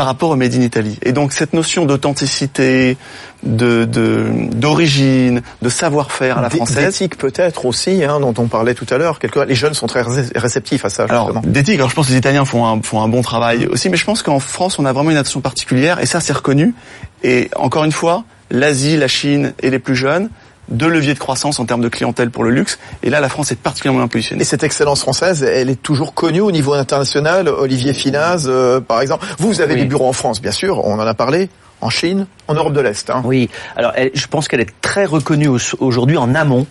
par 0.00 0.06
rapport 0.06 0.30
au 0.30 0.36
Made 0.36 0.54
in 0.54 0.62
Italy. 0.62 0.98
Et 1.02 1.12
donc 1.12 1.34
cette 1.34 1.52
notion 1.52 1.84
d'authenticité, 1.84 2.96
de 3.42 3.84
d'origine, 3.84 5.42
de, 5.60 5.68
savoir-faire 5.68 6.38
à 6.38 6.40
la 6.40 6.48
française, 6.48 6.86
d'éthique 6.86 7.18
peut-être 7.18 7.66
aussi, 7.66 8.02
hein, 8.02 8.18
dont 8.18 8.32
on 8.38 8.46
parlait 8.46 8.72
tout 8.72 8.86
à 8.88 8.96
l'heure. 8.96 9.18
Les 9.46 9.54
jeunes 9.54 9.74
sont 9.74 9.86
très 9.86 10.00
réceptifs 10.34 10.86
à 10.86 10.88
ça. 10.88 11.04
Alors 11.04 11.42
d'éthique, 11.42 11.74
alors 11.74 11.90
je 11.90 11.94
pense 11.94 12.06
que 12.06 12.12
les 12.12 12.18
Italiens 12.18 12.46
font 12.46 12.64
un, 12.64 12.80
font 12.80 13.02
un 13.02 13.08
bon 13.08 13.20
travail 13.20 13.66
aussi, 13.66 13.90
mais 13.90 13.98
je 13.98 14.06
pense 14.06 14.22
qu'en 14.22 14.38
France 14.38 14.78
on 14.78 14.86
a 14.86 14.92
vraiment 14.94 15.10
une 15.10 15.18
attention 15.18 15.42
particulière 15.42 16.00
et 16.00 16.06
ça 16.06 16.20
c'est 16.20 16.32
reconnu. 16.32 16.74
Et 17.22 17.50
encore 17.54 17.84
une 17.84 17.92
fois, 17.92 18.24
l'Asie, 18.50 18.96
la 18.96 19.06
Chine 19.06 19.52
et 19.62 19.68
les 19.68 19.78
plus 19.78 19.96
jeunes 19.96 20.30
deux 20.70 20.88
leviers 20.88 21.14
de 21.14 21.18
croissance 21.18 21.58
en 21.58 21.64
termes 21.64 21.80
de 21.80 21.88
clientèle 21.88 22.30
pour 22.30 22.44
le 22.44 22.50
luxe. 22.50 22.78
Et 23.02 23.10
là, 23.10 23.20
la 23.20 23.28
France 23.28 23.52
est 23.52 23.58
particulièrement 23.58 24.00
bien 24.00 24.08
positionnée. 24.08 24.42
Et 24.42 24.44
cette 24.44 24.62
excellence 24.62 25.00
française, 25.00 25.42
elle 25.42 25.70
est 25.70 25.82
toujours 25.82 26.14
connue 26.14 26.40
au 26.40 26.52
niveau 26.52 26.74
international. 26.74 27.48
Olivier 27.48 27.92
Finaz, 27.92 28.44
euh, 28.46 28.80
par 28.80 29.00
exemple. 29.00 29.26
Vous, 29.38 29.48
vous 29.48 29.60
avez 29.60 29.76
des 29.76 29.84
bureaux 29.84 30.08
en 30.08 30.12
France, 30.12 30.40
bien 30.40 30.52
sûr, 30.52 30.84
on 30.84 30.94
en 30.94 31.06
a 31.06 31.14
parlé. 31.14 31.48
En 31.82 31.88
Chine, 31.88 32.26
en 32.46 32.52
Europe 32.52 32.74
de 32.74 32.80
l'Est. 32.80 33.08
Hein. 33.08 33.22
Oui, 33.24 33.48
alors 33.74 33.94
je 34.12 34.26
pense 34.26 34.48
qu'elle 34.48 34.60
est 34.60 34.68
très 34.82 35.06
reconnue 35.06 35.48
aujourd'hui 35.78 36.18
en 36.18 36.34
amont, 36.34 36.66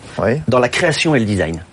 dans 0.48 0.60
la 0.60 0.70
création 0.70 1.16
et 1.16 1.20
le 1.20 1.26
design 1.26 1.64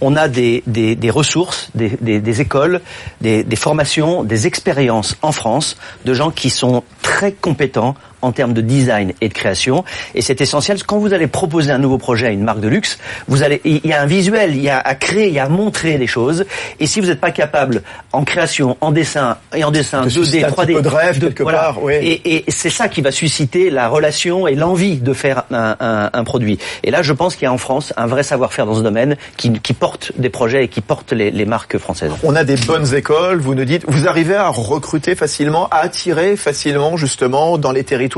on 0.00 0.16
a 0.16 0.28
des, 0.28 0.62
des, 0.66 0.96
des 0.96 1.10
ressources, 1.10 1.70
des, 1.74 1.90
des 1.90 2.40
écoles, 2.40 2.80
des, 3.20 3.44
formations, 3.56 4.24
des 4.24 4.46
expériences 4.46 5.16
en 5.22 5.32
France 5.32 5.76
de 6.04 6.14
gens 6.14 6.30
qui 6.30 6.50
sont 6.50 6.82
très 7.02 7.32
compétents 7.32 7.94
en 8.22 8.32
termes 8.32 8.52
de 8.52 8.60
design 8.60 9.12
et 9.20 9.28
de 9.28 9.34
création. 9.34 9.84
Et 10.14 10.22
c'est 10.22 10.40
essentiel. 10.40 10.82
Quand 10.84 10.98
vous 10.98 11.14
allez 11.14 11.26
proposer 11.26 11.70
un 11.70 11.78
nouveau 11.78 11.98
projet 11.98 12.26
à 12.26 12.30
une 12.30 12.42
marque 12.42 12.60
de 12.60 12.68
luxe, 12.68 12.98
vous 13.28 13.42
allez, 13.42 13.60
il 13.64 13.86
y 13.86 13.92
a 13.92 14.02
un 14.02 14.06
visuel, 14.06 14.56
il 14.56 14.62
y 14.62 14.68
a 14.68 14.78
à 14.78 14.94
créer, 14.94 15.28
il 15.28 15.34
y 15.34 15.38
a 15.38 15.44
à 15.44 15.48
montrer 15.48 15.98
des 15.98 16.06
choses. 16.06 16.44
Et 16.78 16.86
si 16.86 17.00
vous 17.00 17.06
n'êtes 17.06 17.20
pas 17.20 17.30
capable 17.30 17.82
en 18.12 18.24
création, 18.24 18.76
en 18.80 18.92
dessin 18.92 19.38
et 19.54 19.64
en 19.64 19.70
dessin 19.70 20.06
2D, 20.06 20.46
3D, 20.48 20.82
de 20.82 20.88
rêve 20.88 21.18
quelque 21.18 21.42
part, 21.42 21.82
oui. 21.82 21.94
Et, 21.94 22.36
et 22.36 22.44
c'est 22.48 22.70
ça 22.70 22.88
qui 22.88 23.00
va 23.00 23.12
susciter 23.12 23.70
la 23.70 23.88
relation 23.88 24.46
et 24.46 24.54
l'envie 24.54 24.96
de 24.96 25.12
faire 25.12 25.44
un, 25.50 25.76
un, 25.80 26.10
un, 26.12 26.24
produit. 26.24 26.58
Et 26.82 26.90
là, 26.90 27.02
je 27.02 27.12
pense 27.12 27.36
qu'il 27.36 27.44
y 27.44 27.46
a 27.46 27.52
en 27.52 27.58
France 27.58 27.92
un 27.96 28.06
vrai 28.06 28.22
savoir-faire 28.22 28.66
dans 28.66 28.74
ce 28.74 28.82
domaine 28.82 29.16
qui, 29.36 29.52
qui 29.52 29.72
porte 29.72 30.12
des 30.18 30.30
projets 30.30 30.64
et 30.64 30.68
qui 30.68 30.80
porte 30.80 31.12
les, 31.12 31.30
les 31.30 31.46
marques 31.46 31.78
françaises. 31.78 32.12
On 32.22 32.36
a 32.36 32.44
des 32.44 32.56
bonnes 32.56 32.94
écoles. 32.94 33.40
Vous 33.40 33.54
nous 33.54 33.64
dites, 33.64 33.84
vous 33.88 34.06
arrivez 34.08 34.34
à 34.36 34.48
recruter 34.48 35.14
facilement, 35.14 35.68
à 35.70 35.78
attirer 35.78 36.36
facilement 36.36 36.96
justement 36.96 37.58
dans 37.58 37.72
les 37.72 37.84
territoires 37.84 38.09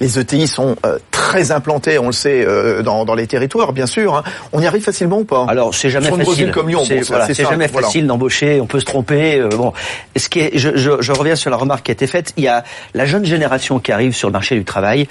les 0.00 0.18
ETI 0.18 0.46
sont 0.46 0.76
euh, 0.84 0.98
très 1.10 1.52
implantés, 1.52 1.98
on 1.98 2.06
le 2.06 2.12
sait, 2.12 2.44
euh, 2.46 2.82
dans, 2.82 3.04
dans, 3.04 3.14
les 3.14 3.26
territoires, 3.26 3.72
bien 3.72 3.86
sûr. 3.86 4.14
Hein. 4.14 4.22
On 4.52 4.60
y 4.60 4.66
arrive 4.66 4.82
facilement 4.82 5.18
ou 5.18 5.24
pas? 5.24 5.46
Alors 5.48 5.74
c'est 5.74 5.90
jamais 5.90 6.10
facile. 6.10 6.50
comme 6.50 6.68
Lyon, 6.68 6.82
c'est 6.86 7.00
voilà, 7.00 7.32
jamais 7.32 7.68
facile 7.68 8.06
d'embaucher. 8.06 8.60
On 8.60 8.66
peut 8.66 8.80
se 8.80 8.84
tromper. 8.84 9.38
Euh, 9.38 9.48
bon, 9.48 9.72
ce 10.16 10.28
qui 10.28 10.40
est, 10.40 10.58
je, 10.58 10.76
je, 10.76 11.00
je, 11.00 11.12
reviens 11.12 11.36
sur 11.36 11.50
la 11.50 11.56
remarque 11.56 11.84
qui 11.84 11.90
a 11.90 11.94
été 11.94 12.06
faite. 12.06 12.32
Il 12.36 12.44
y 12.44 12.48
a 12.48 12.64
la 12.94 13.06
jeune 13.06 13.24
génération 13.24 13.78
qui 13.78 13.92
arrive 13.92 14.14
sur 14.14 14.28
le 14.28 14.32
marché 14.32 14.56
du 14.56 14.64
travail 14.64 15.06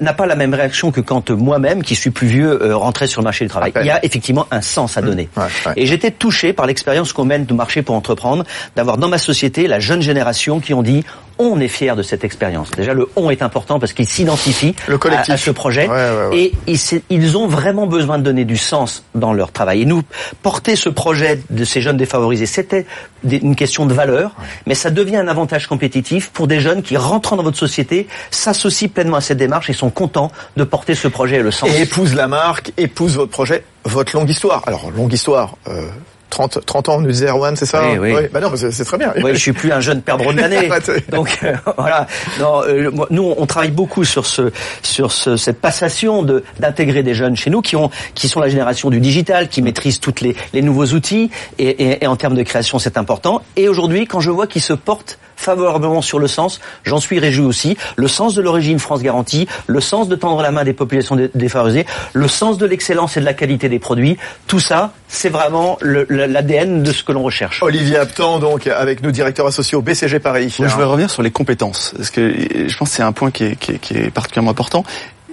n'a 0.00 0.12
pas 0.12 0.26
la 0.26 0.36
même 0.36 0.54
réaction 0.54 0.90
que 0.90 1.00
quand 1.00 1.30
moi-même, 1.30 1.82
qui 1.82 1.94
suis 1.94 2.10
plus 2.10 2.26
vieux, 2.26 2.62
euh, 2.62 2.76
rentrais 2.76 3.06
sur 3.06 3.20
le 3.20 3.24
marché 3.24 3.44
du 3.44 3.50
travail. 3.50 3.72
Il 3.80 3.86
y 3.86 3.90
a 3.90 4.04
effectivement 4.04 4.46
un 4.50 4.60
sens 4.60 4.96
à 4.96 5.02
mmh. 5.02 5.04
donner. 5.04 5.28
Et 5.76 5.86
j'étais 5.86 6.10
touché 6.10 6.52
par 6.52 6.66
l'expérience 6.66 7.12
qu'on 7.12 7.24
mène 7.24 7.44
de 7.44 7.54
marché 7.54 7.82
pour 7.82 7.94
entreprendre, 7.94 8.44
d'avoir 8.76 8.98
dans 8.98 9.08
ma 9.08 9.18
société 9.18 9.66
la 9.66 9.80
jeune 9.80 10.02
génération 10.02 10.60
qui 10.60 10.74
ont 10.74 10.82
dit 10.82 11.04
on 11.38 11.60
est 11.60 11.68
fier 11.68 11.96
de 11.96 12.02
cette 12.02 12.24
expérience. 12.24 12.70
Déjà, 12.72 12.94
le 12.94 13.08
on 13.16 13.30
est 13.30 13.42
important 13.42 13.78
parce 13.78 13.92
qu'ils 13.92 14.08
s'identifient 14.08 14.74
à, 14.88 15.32
à, 15.32 15.36
ce 15.36 15.50
projet 15.50 15.88
et 16.32 16.52
ils, 16.66 16.78
ils, 17.10 17.36
ont 17.36 17.46
vraiment 17.46 17.86
besoin 17.86 18.18
de 18.18 18.22
donner 18.22 18.44
du 18.44 18.56
sens 18.56 19.04
dans 19.14 19.32
leur 19.32 19.52
travail. 19.52 19.82
Et 19.82 19.84
nous, 19.84 20.02
porter 20.42 20.76
ce 20.76 20.88
projet 20.88 21.40
de 21.50 21.64
ces 21.64 21.80
jeunes 21.80 21.96
défavorisés, 21.96 22.46
c'était 22.46 22.86
une 23.24 23.56
question 23.56 23.86
de 23.86 23.94
valeur, 23.94 24.32
mais 24.66 24.74
ça 24.74 24.90
devient 24.90 25.16
un 25.16 25.28
avantage 25.28 25.66
compétitif 25.66 26.30
pour 26.30 26.46
des 26.46 26.60
jeunes 26.60 26.82
qui, 26.82 26.96
rentrant 26.96 27.36
dans 27.36 27.42
votre 27.42 27.58
société, 27.58 28.06
s'associent 28.30 28.88
pleinement 28.88 29.16
à 29.16 29.20
cette 29.20 29.38
démarche 29.38 29.70
et 29.70 29.72
sont 29.72 29.90
contents 29.90 30.30
de 30.56 30.64
porter 30.64 30.94
ce 30.94 31.08
projet 31.08 31.36
et 31.36 31.42
le 31.42 31.50
sens. 31.50 31.70
Et 31.70 31.82
épousent 31.82 32.14
la 32.14 32.28
marque, 32.28 32.72
épousent 32.76 33.16
votre 33.16 33.30
projet, 33.30 33.64
votre 33.84 34.16
longue 34.16 34.30
histoire. 34.30 34.62
Alors, 34.66 34.90
longue 34.90 35.12
histoire, 35.12 35.56
euh, 35.68 35.88
30, 36.30 36.64
30 36.64 36.88
ans, 36.88 36.96
on 36.96 37.00
nous 37.00 37.10
disait 37.10 37.28
Erwan, 37.28 37.56
c'est 37.56 37.66
ça 37.66 37.82
Oui, 37.92 38.12
oui. 38.14 38.28
Bah 38.32 38.40
non, 38.40 38.52
c'est 38.54 38.84
très 38.84 38.98
bien. 38.98 39.12
Oui, 39.22 39.32
je 39.34 39.38
suis 39.38 39.52
plus 39.52 39.72
un 39.72 39.80
jeune 39.80 40.02
perdreau 40.02 40.32
de 40.32 40.38
l'année. 40.38 40.68
Donc 41.10 41.38
euh, 41.42 41.54
voilà. 41.76 42.06
Non, 42.40 42.62
euh, 42.62 42.90
nous, 43.10 43.34
on 43.36 43.46
travaille 43.46 43.70
beaucoup 43.70 44.04
sur 44.04 44.26
ce, 44.26 44.50
sur 44.82 45.12
ce, 45.12 45.36
cette 45.36 45.60
passation 45.60 46.22
de 46.22 46.44
d'intégrer 46.60 47.02
des 47.02 47.14
jeunes 47.14 47.36
chez 47.36 47.50
nous 47.50 47.62
qui 47.62 47.76
ont, 47.76 47.90
qui 48.14 48.28
sont 48.28 48.40
la 48.40 48.48
génération 48.48 48.90
du 48.90 49.00
digital, 49.00 49.48
qui 49.48 49.62
maîtrisent 49.62 50.00
toutes 50.00 50.20
les, 50.20 50.36
les 50.52 50.62
nouveaux 50.62 50.86
outils 50.86 51.30
et, 51.58 51.68
et, 51.68 52.04
et 52.04 52.06
en 52.06 52.16
termes 52.16 52.34
de 52.34 52.42
création, 52.42 52.78
c'est 52.78 52.98
important. 52.98 53.42
Et 53.56 53.68
aujourd'hui, 53.68 54.06
quand 54.06 54.20
je 54.20 54.30
vois 54.30 54.46
qu'ils 54.46 54.62
se 54.62 54.72
portent 54.72 55.18
favorablement 55.38 56.02
sur 56.02 56.18
le 56.18 56.26
sens. 56.26 56.60
J'en 56.84 56.98
suis 56.98 57.18
réjoui 57.18 57.46
aussi. 57.46 57.76
Le 57.96 58.08
sens 58.08 58.34
de 58.34 58.42
l'origine 58.42 58.78
France 58.78 59.02
garantie, 59.02 59.46
le 59.66 59.80
sens 59.80 60.08
de 60.08 60.16
tendre 60.16 60.42
la 60.42 60.50
main 60.50 60.64
des 60.64 60.72
populations 60.72 61.16
défavorisées, 61.34 61.86
le 62.12 62.28
sens 62.28 62.58
de 62.58 62.66
l'excellence 62.66 63.16
et 63.16 63.20
de 63.20 63.24
la 63.24 63.34
qualité 63.34 63.68
des 63.68 63.78
produits. 63.78 64.18
Tout 64.46 64.58
ça, 64.58 64.92
c'est 65.06 65.28
vraiment 65.28 65.78
l'ADN 65.80 66.82
de 66.82 66.92
ce 66.92 67.04
que 67.04 67.12
l'on 67.12 67.22
recherche. 67.22 67.62
Olivier 67.62 67.98
Aptan, 67.98 68.40
donc, 68.40 68.66
avec 68.66 69.02
nos 69.02 69.12
directeurs 69.12 69.46
associés 69.46 69.76
au 69.76 69.82
BCG 69.82 70.18
Paris. 70.18 70.54
Moi, 70.58 70.68
je 70.68 70.72
voudrais 70.72 70.88
revenir 70.88 71.10
sur 71.10 71.22
les 71.22 71.30
compétences, 71.30 71.94
parce 71.96 72.10
que 72.10 72.34
je 72.68 72.76
pense 72.76 72.90
que 72.90 72.96
c'est 72.96 73.02
un 73.02 73.12
point 73.12 73.30
qui 73.30 73.44
est, 73.44 73.56
qui, 73.56 73.72
est, 73.72 73.78
qui 73.78 73.94
est, 73.94 74.10
particulièrement 74.10 74.50
important. 74.50 74.84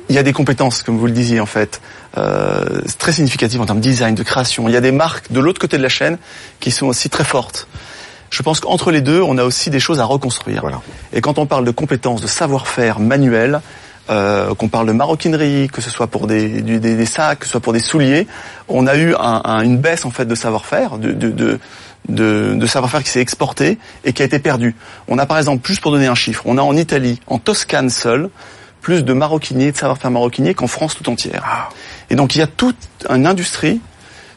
Il 0.08 0.16
y 0.16 0.20
a 0.20 0.24
des 0.24 0.34
compétences, 0.34 0.84
comme 0.84 0.98
vous 0.98 1.08
le 1.08 1.12
disiez 1.12 1.40
en 1.40 1.48
fait, 1.48 1.82
euh, 2.18 2.82
très 3.00 3.12
significatives 3.12 3.60
en 3.60 3.66
termes 3.66 3.80
de 3.80 3.84
design, 3.84 4.14
de 4.14 4.22
création. 4.22 4.70
Il 4.70 4.74
y 4.74 4.78
a 4.78 4.82
des 4.82 4.92
marques 4.92 5.32
de 5.32 5.40
l'autre 5.40 5.60
côté 5.60 5.78
de 5.78 5.84
la 5.84 5.90
chaîne 5.90 6.20
qui 6.60 6.70
sont 6.70 6.86
aussi 6.86 7.10
très 7.10 7.24
fortes 7.24 7.68
je 8.36 8.44
pense 8.44 8.60
qu'entre 8.60 8.92
les 8.92 9.00
deux, 9.00 9.22
on 9.22 9.38
a 9.38 9.46
aussi 9.46 9.70
des 9.70 9.80
choses 9.80 10.02
à 10.02 10.04
reconstruire. 10.04 10.60
Voilà. 10.60 10.82
Et 11.14 11.22
quand 11.22 11.40
on 11.40 11.46
parle 11.46 11.64
de 11.64 11.72
compétences, 11.72 12.22
de 12.22 12.28
savoir-faire 12.28 13.00
manuel, 13.00 13.62
euh, 14.10 14.54
qu'on 14.56 14.68
parle 14.68 14.88
de 14.88 14.92
maroquinerie, 14.92 15.70
que 15.72 15.80
ce 15.80 15.90
soit 15.90 16.08
pour 16.08 16.28
des, 16.28 16.62
des, 16.62 16.80
des, 16.80 17.06
sacs, 17.06 17.40
que 17.40 17.46
ce 17.46 17.52
soit 17.52 17.62
pour 17.62 17.72
des 17.72 17.80
souliers, 17.80 18.28
on 18.68 18.88
a 18.88 18.98
eu 18.98 19.16
un, 19.16 19.42
un, 19.46 19.62
une 19.62 19.78
baisse 19.78 20.04
en 20.04 20.12
fait 20.12 20.26
de 20.26 20.36
savoir-faire, 20.36 20.98
de, 20.98 21.14
de, 21.14 21.32
de, 22.10 22.56
de 22.56 22.68
savoir-faire 22.68 23.04
qui 23.04 23.10
s'est 23.10 23.22
exporté 23.22 23.80
et 24.04 24.12
qui 24.12 24.22
a 24.22 24.26
été 24.26 24.40
perdu. 24.40 24.76
On 25.08 25.18
a 25.18 25.26
par 25.26 25.38
exemple, 25.38 25.62
plus 25.62 25.80
pour 25.80 25.92
donner 25.92 26.08
un 26.08 26.16
chiffre, 26.16 26.44
on 26.46 26.58
a 26.58 26.62
en 26.62 26.76
Italie, 26.76 27.22
en 27.28 27.40
Toscane 27.40 27.90
seul, 27.90 28.30
plus 28.82 29.06
de 29.06 29.14
maroquiniers, 29.14 29.72
de 29.72 29.78
savoir-faire 29.78 30.12
maroquinier 30.12 30.54
qu'en 30.56 30.68
France 30.68 30.94
tout 30.94 31.10
entière. 31.10 31.44
Ah. 31.48 31.70
Et 32.10 32.16
donc 32.16 32.36
il 32.36 32.40
y 32.40 32.42
a 32.42 32.48
toute 32.48 32.76
une 33.10 33.26
industrie, 33.26 33.80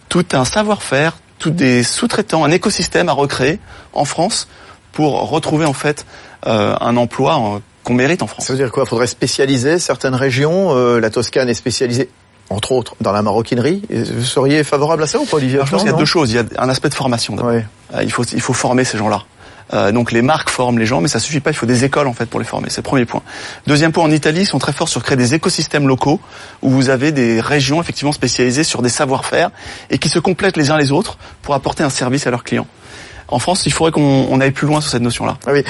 tout 0.09 0.25
un 0.33 0.45
savoir-faire, 0.45 1.19
tous 1.39 1.51
des 1.51 1.83
sous-traitants, 1.83 2.45
un 2.45 2.51
écosystème 2.51 3.09
à 3.09 3.13
recréer 3.13 3.59
en 3.93 4.05
France 4.05 4.49
pour 4.93 5.31
retrouver 5.31 5.65
en 5.65 5.73
fait 5.73 6.07
euh, 6.47 6.75
un 6.81 6.97
emploi 6.97 7.39
euh, 7.39 7.59
qu'on 7.85 7.95
mérite 7.95 8.23
en 8.23 8.27
France. 8.27 8.47
Ça 8.47 8.53
veut 8.53 8.59
dire 8.59 8.73
quoi? 8.73 8.85
Il 8.85 8.89
faudrait 8.89 9.07
spécialiser 9.07 9.79
certaines 9.79 10.15
régions? 10.15 10.77
Euh, 10.77 11.01
la 11.01 11.11
Toscane 11.11 11.49
est 11.49 11.55
spécialisée 11.55 12.09
entre 12.51 12.73
autres, 12.73 12.95
dans 13.01 13.13
la 13.13 13.23
maroquinerie. 13.23 13.83
Vous 13.91 14.25
seriez 14.25 14.65
favorable 14.65 15.03
à 15.03 15.07
ça 15.07 15.19
ou 15.19 15.25
pas, 15.25 15.37
Olivier 15.37 15.61
Je 15.65 15.71
pense 15.71 15.83
qu'il 15.83 15.91
y 15.91 15.95
a 15.95 15.99
deux 15.99 16.05
choses. 16.05 16.31
Il 16.33 16.37
y 16.37 16.39
a 16.39 16.45
un 16.59 16.69
aspect 16.69 16.89
de 16.89 16.95
formation. 16.95 17.37
Ouais. 17.37 17.65
il, 18.03 18.11
faut, 18.11 18.25
il 18.25 18.41
faut 18.41 18.53
former 18.53 18.85
ces 18.85 18.99
gens-là. 18.99 19.23
Euh, 19.75 19.93
donc 19.93 20.13
les 20.13 20.23
marques 20.23 20.49
forment 20.49 20.79
les 20.79 20.87
gens, 20.87 21.01
mais 21.01 21.09
ça 21.09 21.19
suffit 21.19 21.41
pas. 21.41 21.51
Il 21.51 21.57
faut 21.57 21.67
des 21.67 21.85
écoles 21.85 22.07
en 22.07 22.13
fait 22.13 22.27
pour 22.27 22.41
les 22.41 22.47
former. 22.47 22.71
C'est 22.71 22.81
le 22.81 22.85
premier 22.85 23.05
point. 23.05 23.23
Deuxième 23.67 23.93
point, 23.93 24.05
en 24.05 24.11
Italie, 24.11 24.41
ils 24.41 24.47
sont 24.47 24.59
très 24.59 24.73
forts 24.73 24.89
sur 24.89 25.03
créer 25.03 25.17
des 25.17 25.35
écosystèmes 25.35 25.87
locaux 25.87 26.21
où 26.63 26.71
vous 26.71 26.89
avez 26.89 27.13
des 27.13 27.41
régions 27.41 27.81
effectivement 27.81 28.13
spécialisées 28.13 28.65
sur 28.65 28.83
des 28.83 28.89
savoir-faire 28.89 29.51
et 29.91 29.99
qui 29.99 30.09
se 30.09 30.19
complètent 30.19 30.57
les 30.57 30.71
uns 30.71 30.79
les 30.79 30.93
autres 30.93 31.19
pour 31.43 31.55
apporter 31.55 31.83
un 31.83 31.91
service 31.91 32.27
à 32.27 32.31
leurs 32.31 32.45
clients. 32.45 32.67
En 33.29 33.39
France, 33.39 33.67
il 33.67 33.73
faudrait 33.73 33.93
qu'on 33.93 34.41
aille 34.41 34.53
plus 34.53 34.67
loin 34.67 34.81
sur 34.81 34.91
cette 34.91 35.03
notion-là. 35.03 35.37
Ah 35.47 35.51
oui, 35.53 35.63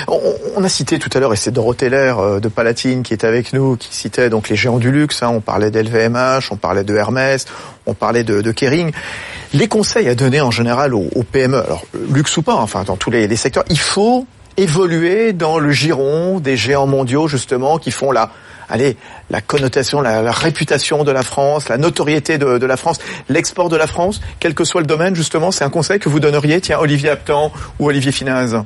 on, 0.57 0.62
a 0.62 0.68
cité 0.68 0.99
tout 0.99 1.11
à 1.12 1.18
l'heure, 1.18 1.33
et 1.33 1.37
c'est 1.37 1.51
Dorothée 1.51 1.88
Lair 1.88 2.18
euh, 2.18 2.40
de 2.40 2.49
Palatine 2.49 3.03
qui 3.03 3.12
est 3.12 3.25
avec 3.25 3.53
nous, 3.53 3.77
qui 3.77 3.94
citait 3.94 4.31
donc 4.31 4.49
les 4.49 4.55
géants 4.57 4.79
du 4.79 4.92
luxe. 4.92 5.23
Hein. 5.23 5.31
on 5.31 5.40
parlait 5.40 5.71
d'LVMH, 5.71 6.53
on 6.53 6.57
parlait 6.57 6.85
de 6.85 6.94
Hermès, 6.94 7.47
on 7.87 7.94
parlait 7.94 8.23
de, 8.23 8.53
Kering. 8.53 8.92
Les 9.55 9.66
conseils 9.66 10.09
à 10.09 10.14
donner 10.14 10.40
en 10.40 10.53
général 10.53 10.94
aux, 10.94 11.09
PME, 11.31 11.59
alors 11.59 11.85
luxe 12.11 12.37
ou 12.37 12.42
pas, 12.42 12.55
enfin 12.55 12.85
dans 12.85 12.97
tous 12.97 13.11
les, 13.11 13.27
les 13.27 13.37
secteurs, 13.37 13.64
il 13.68 13.79
faut 13.79 14.27
évoluer 14.57 15.33
dans 15.33 15.59
le 15.59 15.71
giron 15.71 16.40
des 16.40 16.57
géants 16.57 16.87
mondiaux 16.87 17.29
justement 17.29 17.79
qui 17.79 17.90
font 17.90 18.12
la 18.12 18.31
allez, 18.69 18.97
la 19.31 19.41
connotation, 19.41 20.01
la, 20.01 20.31
réputation 20.33 21.05
de 21.05 21.11
la 21.11 21.23
France, 21.23 21.69
la 21.69 21.79
notoriété 21.79 22.39
de, 22.39 22.67
la 22.67 22.77
France, 22.77 22.99
l'export 23.29 23.69
de 23.69 23.77
la 23.77 23.87
France, 23.87 24.21
quel 24.41 24.55
que 24.55 24.65
soit 24.65 24.81
le 24.81 24.87
domaine, 24.87 25.15
justement, 25.15 25.51
c'est 25.51 25.65
un 25.65 25.71
conseil 25.71 25.99
que 25.99 26.09
vous 26.09 26.21
donneriez, 26.21 26.61
tiens, 26.61 26.79
Olivier 26.79 27.11
Aptan 27.11 27.53
ou 27.79 27.89
Olivier 27.89 28.13
Finaz? 28.13 28.63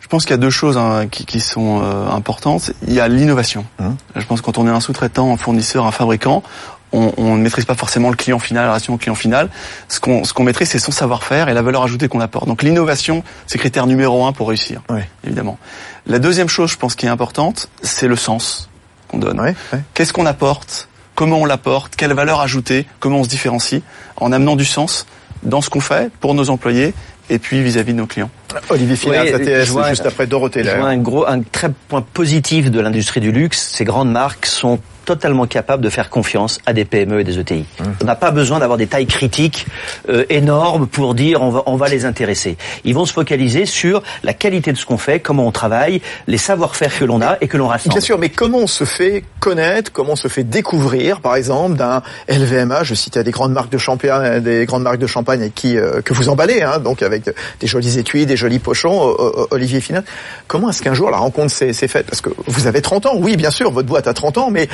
Je 0.00 0.10
pense 0.10 0.24
qu'il 0.24 0.30
y 0.30 0.34
a 0.34 0.38
deux 0.38 0.48
choses 0.48 0.78
hein, 0.78 1.06
qui, 1.06 1.38
sont 1.38 1.82
euh, 1.82 2.08
importantes. 2.08 2.70
Il 2.86 2.94
y 2.94 3.00
a 3.00 3.08
l'innovation. 3.08 3.66
Hum. 3.78 3.94
Je 4.16 4.24
pense 4.24 4.40
que 4.40 4.46
quand 4.46 4.56
on 4.56 4.66
est 4.66 4.70
un 4.70 4.80
sous-traitant, 4.80 5.34
un 5.34 5.36
fournisseur, 5.36 5.84
un 5.84 5.90
fabricant, 5.90 6.42
on, 6.92 7.36
ne 7.36 7.42
maîtrise 7.42 7.64
pas 7.64 7.74
forcément 7.74 8.10
le 8.10 8.16
client 8.16 8.38
final, 8.38 8.64
la 8.64 8.70
relation 8.70 8.94
au 8.94 8.98
client 8.98 9.14
final. 9.14 9.50
Ce 9.88 10.00
qu'on 10.00 10.24
ce 10.24 10.32
qu'on 10.32 10.44
maîtrise, 10.44 10.68
c'est 10.68 10.78
son 10.78 10.92
savoir-faire 10.92 11.48
et 11.48 11.54
la 11.54 11.62
valeur 11.62 11.82
ajoutée 11.82 12.08
qu'on 12.08 12.20
apporte. 12.20 12.46
Donc 12.46 12.62
l'innovation, 12.62 13.22
c'est 13.46 13.58
critère 13.58 13.86
numéro 13.86 14.24
un 14.26 14.32
pour 14.32 14.48
réussir, 14.48 14.82
oui. 14.90 15.00
évidemment. 15.24 15.58
La 16.06 16.18
deuxième 16.18 16.48
chose, 16.48 16.70
je 16.70 16.76
pense, 16.76 16.94
qui 16.94 17.06
est 17.06 17.10
importante, 17.10 17.68
c'est 17.82 18.08
le 18.08 18.16
sens 18.16 18.70
qu'on 19.08 19.18
donne. 19.18 19.54
Qu'est-ce 19.94 20.12
qu'on 20.12 20.26
apporte? 20.26 20.88
Comment 21.14 21.38
on 21.38 21.44
l'apporte? 21.44 21.96
Quelle 21.96 22.12
valeur 22.12 22.40
ajoutée? 22.40 22.86
Comment 23.00 23.18
on 23.18 23.24
se 23.24 23.28
différencie? 23.28 23.82
En 24.16 24.32
amenant 24.32 24.56
du 24.56 24.64
sens 24.64 25.06
dans 25.42 25.60
ce 25.60 25.70
qu'on 25.70 25.80
fait 25.80 26.10
pour 26.20 26.34
nos 26.34 26.50
employés 26.50 26.94
et 27.30 27.38
puis 27.38 27.62
vis-à-vis 27.62 27.92
de 27.92 27.98
nos 27.98 28.06
clients. 28.06 28.30
Olivier 28.70 28.96
Finaz, 28.96 29.34
ATS, 29.34 29.88
juste 29.90 30.06
après 30.06 30.26
Dorothée 30.26 30.64
Je 30.64 30.70
vois 30.70 30.88
un 30.88 30.96
gros, 30.96 31.26
un 31.26 31.42
très 31.42 31.70
point 31.88 32.02
positif 32.02 32.70
de 32.70 32.80
l'industrie 32.80 33.20
du 33.20 33.32
luxe. 33.32 33.68
Ces 33.74 33.84
grandes 33.84 34.10
marques 34.10 34.46
sont 34.46 34.80
totalement 35.08 35.46
capable 35.46 35.82
de 35.82 35.88
faire 35.88 36.10
confiance 36.10 36.58
à 36.66 36.74
des 36.74 36.84
PME 36.84 37.20
et 37.20 37.24
des 37.24 37.38
ETI. 37.38 37.64
On 38.02 38.04
n'a 38.04 38.14
pas 38.14 38.30
besoin 38.30 38.58
d'avoir 38.58 38.76
des 38.76 38.86
tailles 38.86 39.06
critiques 39.06 39.64
euh, 40.10 40.26
énormes 40.28 40.86
pour 40.86 41.14
dire 41.14 41.40
on 41.40 41.48
va, 41.48 41.62
on 41.64 41.76
va 41.76 41.88
les 41.88 42.04
intéresser. 42.04 42.58
Ils 42.84 42.94
vont 42.94 43.06
se 43.06 43.14
focaliser 43.14 43.64
sur 43.64 44.02
la 44.22 44.34
qualité 44.34 44.70
de 44.70 44.76
ce 44.76 44.84
qu'on 44.84 44.98
fait, 44.98 45.18
comment 45.20 45.46
on 45.46 45.50
travaille, 45.50 46.02
les 46.26 46.36
savoir-faire 46.36 46.94
que 46.98 47.06
l'on 47.06 47.22
a 47.22 47.38
et 47.40 47.48
que 47.48 47.56
l'on 47.56 47.68
rassemble. 47.68 47.94
Bien 47.94 48.02
sûr, 48.02 48.18
mais 48.18 48.28
comment 48.28 48.58
on 48.58 48.66
se 48.66 48.84
fait 48.84 49.24
connaître, 49.40 49.92
comment 49.92 50.12
on 50.12 50.16
se 50.16 50.28
fait 50.28 50.44
découvrir, 50.44 51.22
par 51.22 51.36
exemple, 51.36 51.76
d'un 51.76 52.02
LVMH, 52.28 52.84
je 52.84 52.94
citais 52.94 53.24
des 53.24 53.30
grandes 53.30 53.54
marques 53.54 53.72
de 53.72 53.78
champagne, 53.78 54.40
des 54.40 54.66
grandes 54.66 54.82
marques 54.82 54.98
de 54.98 55.06
champagne 55.06 55.50
qui 55.54 55.78
euh, 55.78 56.02
que 56.02 56.12
vous 56.12 56.28
emballez, 56.28 56.60
hein, 56.60 56.80
donc 56.80 57.02
avec 57.02 57.22
des 57.60 57.66
jolis 57.66 57.96
étuis, 57.96 58.26
des 58.26 58.36
jolis 58.36 58.58
pochons, 58.58 59.16
Olivier 59.52 59.80
Finat. 59.80 60.02
Comment 60.48 60.68
est-ce 60.68 60.82
qu'un 60.82 60.92
jour 60.92 61.10
la 61.10 61.16
rencontre 61.16 61.50
s'est 61.50 61.72
faite? 61.72 62.04
Parce 62.04 62.20
que 62.20 62.28
vous 62.46 62.66
avez 62.66 62.82
30 62.82 63.06
ans, 63.06 63.12
oui, 63.16 63.38
bien 63.38 63.50
sûr, 63.50 63.70
votre 63.70 63.88
boîte 63.88 64.06
a 64.06 64.12
30 64.12 64.36
ans, 64.36 64.50
mais 64.50 64.68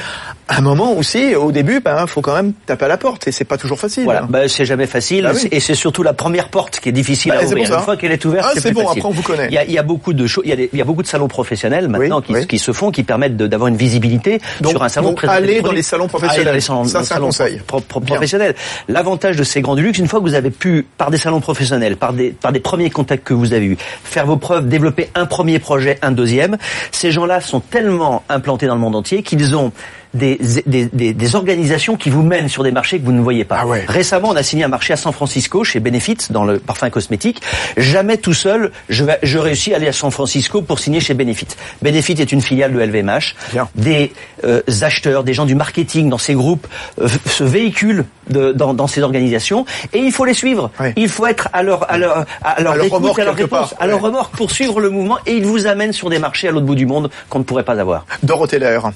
un 0.49 0.61
moment 0.61 0.93
aussi, 0.93 1.35
au 1.35 1.53
début, 1.53 1.81
ben, 1.81 2.07
faut 2.07 2.21
quand 2.21 2.35
même 2.35 2.53
taper 2.67 2.85
à 2.85 2.89
la 2.89 2.97
porte 2.97 3.27
et 3.27 3.33
c'est 3.33 3.45
pas 3.45 3.57
toujours 3.57 3.79
facile. 3.79 4.05
Voilà, 4.05 4.23
ben, 4.23 4.49
c'est 4.49 4.65
jamais 4.65 4.87
facile 4.87 5.25
bah 5.25 5.39
et 5.51 5.61
c'est 5.61 5.75
surtout 5.75 6.03
la 6.03 6.13
première 6.13 6.49
porte 6.49 6.81
qui 6.81 6.91
est 6.91 6.93
difficile 6.93 7.33
bah, 7.33 7.39
à 7.41 7.45
ouvrir. 7.45 7.73
Une 7.73 7.81
fois 7.81 7.97
qu'elle 7.97 8.13
est 8.13 8.25
ouverte, 8.25 8.51
ah, 8.51 8.61
c'est 8.61 8.73
bon. 8.73 8.83
Facile. 8.83 8.99
Après, 8.99 9.09
on 9.09 9.13
vous 9.13 9.23
connaît. 9.23 9.47
Il 9.49 9.55
y 9.55 9.59
a, 9.59 9.65
il 9.65 9.73
y 9.73 9.79
a 9.79 9.83
beaucoup 9.83 10.13
de 10.13 10.27
choses, 10.27 10.45
il, 10.47 10.69
il 10.73 10.79
y 10.79 10.83
a, 10.83 10.85
beaucoup 10.85 11.03
de 11.03 11.07
salons 11.07 11.29
professionnels 11.29 11.89
maintenant 11.89 12.21
qui, 12.21 12.47
qui, 12.47 12.59
se 12.59 12.73
font, 12.73 12.91
qui 12.91 13.03
permettent 13.03 13.37
d'avoir 13.37 13.69
une 13.69 13.77
visibilité 13.77 14.41
sur 14.63 14.83
un 14.83 14.89
salon. 14.89 15.11
Donc, 15.11 15.25
aller 15.25 15.63
dans 15.63 15.73
les 15.73 15.83
salons 15.83 16.09
professionnels. 16.09 16.41
Aller 16.41 16.51
dans 16.51 16.55
les 16.55 16.61
salons, 16.61 16.85
ça, 16.85 17.03
c'est 17.03 17.15
un 17.15 17.21
conseil. 17.21 17.61
professionnels. 17.67 18.55
L'avantage 18.89 19.37
de 19.37 19.45
ces 19.45 19.63
grands 19.63 19.77
du 19.77 19.83
luxe, 19.83 19.99
une 19.99 20.09
fois 20.09 20.21
que 20.21 20.25
vous 20.25 20.35
avez 20.35 20.51
pu, 20.51 20.87
par 20.99 21.11
des 21.11 21.19
salons 21.19 21.41
professionnels, 21.41 21.97
par 21.97 22.13
des, 22.13 22.31
par 22.31 22.53
des 22.53 22.61
premiers 22.61 22.91
contacts 22.91 23.25
que 23.25 23.35
vous 23.35 23.53
avez 23.53 23.67
eus, 23.67 23.77
faire 24.05 24.27
vos 24.27 24.37
preuves, 24.37 24.69
développer 24.69 25.09
un 25.15 25.27
premier 25.27 25.59
projet, 25.59 25.99
un 26.03 26.13
deuxième, 26.13 26.59
ces 26.93 27.11
gens-là 27.11 27.41
sont 27.41 27.61
tellement 27.61 28.23
implantés 28.29 28.67
dans 28.67 28.75
le 28.75 28.81
monde 28.81 28.97
entier 28.97 29.23
qu'ils 29.23 29.57
ont 29.57 29.73
des, 30.15 30.39
des, 30.67 31.13
des, 31.13 31.35
organisations 31.35 31.97
qui 31.97 32.09
vous 32.09 32.23
mènent 32.23 32.49
sur 32.49 32.63
des 32.63 32.71
marchés 32.71 32.99
que 32.99 33.05
vous 33.05 33.13
ne 33.13 33.21
voyez 33.21 33.45
pas. 33.45 33.63
Ah 33.63 33.75
Récemment, 33.89 34.29
on 34.31 34.37
a 34.37 34.43
signé 34.43 34.65
un 34.65 34.69
marché 34.69 34.93
à 34.93 34.97
San 34.97 35.13
Francisco 35.13 35.65
chez 35.65 35.81
Benefit 35.81 36.19
dans 36.31 36.45
le 36.45 36.59
parfum 36.59 36.89
cosmétique. 36.91 37.43
Jamais 37.77 38.17
tout 38.17 38.33
seul, 38.33 38.71
je, 38.89 39.05
vais, 39.05 39.19
je 39.23 39.39
réussis 39.39 39.73
à 39.73 39.77
aller 39.77 39.89
à 39.89 39.93
San 39.93 40.11
Francisco 40.11 40.63
pour 40.63 40.79
signer 40.79 41.01
chez 41.01 41.15
Benefit. 41.15 41.49
Benefit 41.83 42.15
est 42.21 42.33
une 42.33 42.41
filiale 42.41 42.73
de 42.73 42.81
LVMH. 42.81 43.35
Des 43.75 44.13
euh, 44.45 44.63
acheteurs, 44.83 45.25
des 45.25 45.35
gens 45.35 45.47
du 45.47 45.55
marketing 45.55 46.09
dans 46.09 46.19
ces 46.19 46.35
groupes 46.35 46.67
euh, 47.01 47.09
se 47.27 47.45
véhiculent 47.45 48.05
de, 48.31 48.53
dans, 48.53 48.73
dans, 48.73 48.87
ces 48.87 49.03
organisations 49.03 49.67
et 49.93 49.99
il 49.99 50.13
faut 50.13 50.25
les 50.25 50.35
suivre. 50.35 50.71
Il 50.97 51.09
faut 51.09 51.27
être 51.27 51.49
à 51.53 51.63
leur 51.63 51.91
à 51.91 51.99
leur 51.99 52.25
à 52.43 52.61
leur, 52.61 52.73
à 52.73 52.77
leur 52.77 52.91
remorque, 52.91 53.19
à 53.19 53.25
leur 53.25 53.35
réponse, 53.35 53.75
à 53.79 53.87
leur 53.87 54.01
remorque 54.01 54.37
pour 54.37 54.51
suivre 54.51 54.81
le 54.81 54.91
mouvement 54.91 55.19
et 55.27 55.33
ils 55.33 55.45
vous 55.45 55.67
amènent 55.67 55.93
sur 55.93 56.11
des 56.11 56.19
marchés 56.19 56.49
à 56.49 56.53
l'autre 56.53 56.67
bout 56.67 56.75
du 56.75 56.87
monde 56.87 57.11
qu'on 57.29 57.41
ne 57.41 57.45
pourrait 57.45 57.65
pas 57.65 57.81
avoir. 57.81 58.07
Dorothée 58.23 58.59
Lair. 58.59 58.91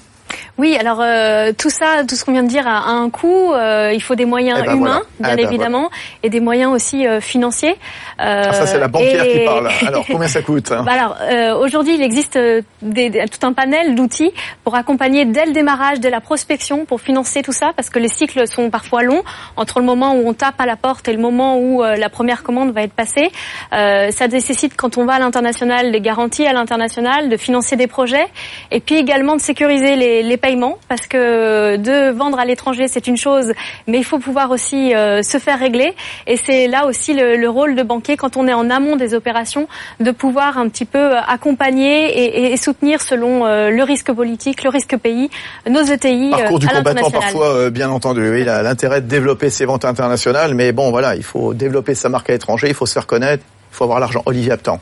Oui, 0.59 0.77
alors 0.77 0.99
euh, 1.01 1.53
tout 1.57 1.71
ça, 1.71 2.03
tout 2.07 2.17
ce 2.17 2.25
qu'on 2.25 2.33
vient 2.33 2.43
de 2.43 2.49
dire 2.49 2.67
a, 2.67 2.89
un 2.89 3.11
coût. 3.11 3.53
Euh, 3.53 3.93
il 3.95 4.03
faut 4.03 4.17
des 4.17 4.25
moyens 4.25 4.59
eh 4.61 4.67
ben 4.67 4.77
humains, 4.77 5.03
bien 5.21 5.31
eh 5.33 5.37
ben 5.37 5.47
évidemment, 5.47 5.89
et 6.25 6.31
des 6.31 6.41
moyens 6.41 6.73
aussi 6.73 7.07
euh, 7.07 7.21
financiers. 7.21 7.77
Ah, 8.19 8.53
ça, 8.53 8.67
c'est 8.67 8.81
la 8.81 8.89
banquière 8.89 9.23
qui 9.23 9.45
parle. 9.45 9.69
Alors, 9.87 10.05
combien 10.05 10.27
ça 10.27 10.43
coûte 10.43 10.71
bah 10.71 10.91
Alors, 10.91 11.61
aujourd'hui, 11.61 11.95
il 11.95 12.03
existe 12.03 12.37
des, 12.83 13.25
tout 13.31 13.47
un 13.47 13.53
panel 13.53 13.95
d'outils 13.95 14.33
pour 14.65 14.75
accompagner 14.75 15.25
dès 15.25 15.47
le 15.47 15.53
démarrage, 15.53 16.01
dès 16.01 16.11
la 16.11 16.21
prospection, 16.21 16.85
pour 16.85 17.01
financer 17.01 17.43
tout 17.43 17.53
ça, 17.53 17.71
parce 17.77 17.89
que 17.89 18.01
les 18.01 18.09
cycles 18.09 18.49
sont 18.49 18.69
parfois 18.69 19.05
longs 19.05 19.23
entre 19.57 19.79
le 19.79 19.87
moment 19.87 20.15
où 20.15 20.29
on 20.29 20.35
tape 20.35 20.61
à 20.61 20.67
la 20.67 20.75
porte 20.75 21.07
et 21.07 21.13
le 21.13 21.21
moment 21.21 21.57
où 21.61 21.85
la 21.85 22.09
première 22.09 22.43
commande 22.43 22.73
va 22.73 22.83
être 22.83 22.93
passée. 22.93 23.31
ça 23.71 24.29
nécessite, 24.29 24.75
quand 24.77 24.99
on 24.99 25.05
va 25.05 25.15
à 25.15 25.19
l'international, 25.21 25.93
des 25.93 26.01
garanties 26.01 26.47
à 26.47 26.53
l'international, 26.53 27.29
de 27.29 27.37
financer 27.37 27.77
des 27.77 27.87
projets, 27.87 28.27
et 28.73 28.81
puis 28.81 28.97
également 28.97 29.37
de 29.37 29.41
sécuriser 29.41 29.95
les, 29.95 30.25
les 30.25 30.37
paiement 30.49 30.79
parce 30.89 31.07
que 31.07 31.77
de 31.77 32.11
vendre 32.11 32.39
à 32.39 32.47
l'étranger 32.47 32.89
c'est 32.89 33.07
une 33.07 33.19
chose, 33.19 33.53
mais 33.87 33.99
il 33.99 34.05
faut 34.05 34.19
pouvoir 34.19 34.51
aussi 34.51 34.95
euh, 34.95 35.23
se 35.23 35.37
faire 35.37 35.59
régler. 35.59 35.95
Et 36.27 36.39
c'est 36.39 36.69
là 36.69 36.87
aussi 36.87 37.13
le, 37.13 37.49
rôle 37.49 37.75
de 37.75 37.83
banquier 37.83 38.17
quand 38.17 38.37
on 38.39 38.47
est 38.49 38.55
en 38.55 38.71
amont 38.71 38.97
des 38.97 39.13
opérations 39.13 39.69
de 40.01 40.11
pouvoir 40.11 40.57
un 40.57 40.69
petit 40.69 40.85
peu 40.87 41.17
accompagner 41.17 42.53
et, 42.53 42.57
soutenir 42.57 43.01
selon 43.01 43.45
le 43.47 43.83
risque 43.83 44.13
politique, 44.13 44.63
le 44.63 44.71
risque 44.71 44.97
pays, 44.97 45.31
nos 45.69 45.83
ETI. 45.83 46.31
Parcours 46.31 46.59
du 46.59 46.69
combattant 46.69 47.11
parfois, 47.11 47.71
bien 47.71 47.91
entendu. 47.91 48.31
Oui, 48.31 48.43
il 48.43 48.49
a 48.49 48.63
l'intérêt 48.63 49.01
de 49.01 49.07
développer 49.07 49.51
ses 49.51 49.65
ventes 49.65 49.85
internationales, 49.85 50.55
mais 50.55 50.73
bon 50.73 50.91
voilà, 50.91 51.15
il 51.17 51.23
faut 51.23 51.55
développer 51.55 51.95
sa 51.95 52.09
marque 52.09 52.31
à 52.31 52.33
l'étranger, 52.33 52.69
il 52.69 52.75
faut 52.75 52.87
se 52.87 52.93
faire 52.93 53.07
connaître, 53.07 53.45
il 53.73 53.77
faut 53.77 53.85
avoir 53.85 54.01
l'argent. 54.01 54.23
Olivier 54.27 54.53
Aptan. 54.53 54.81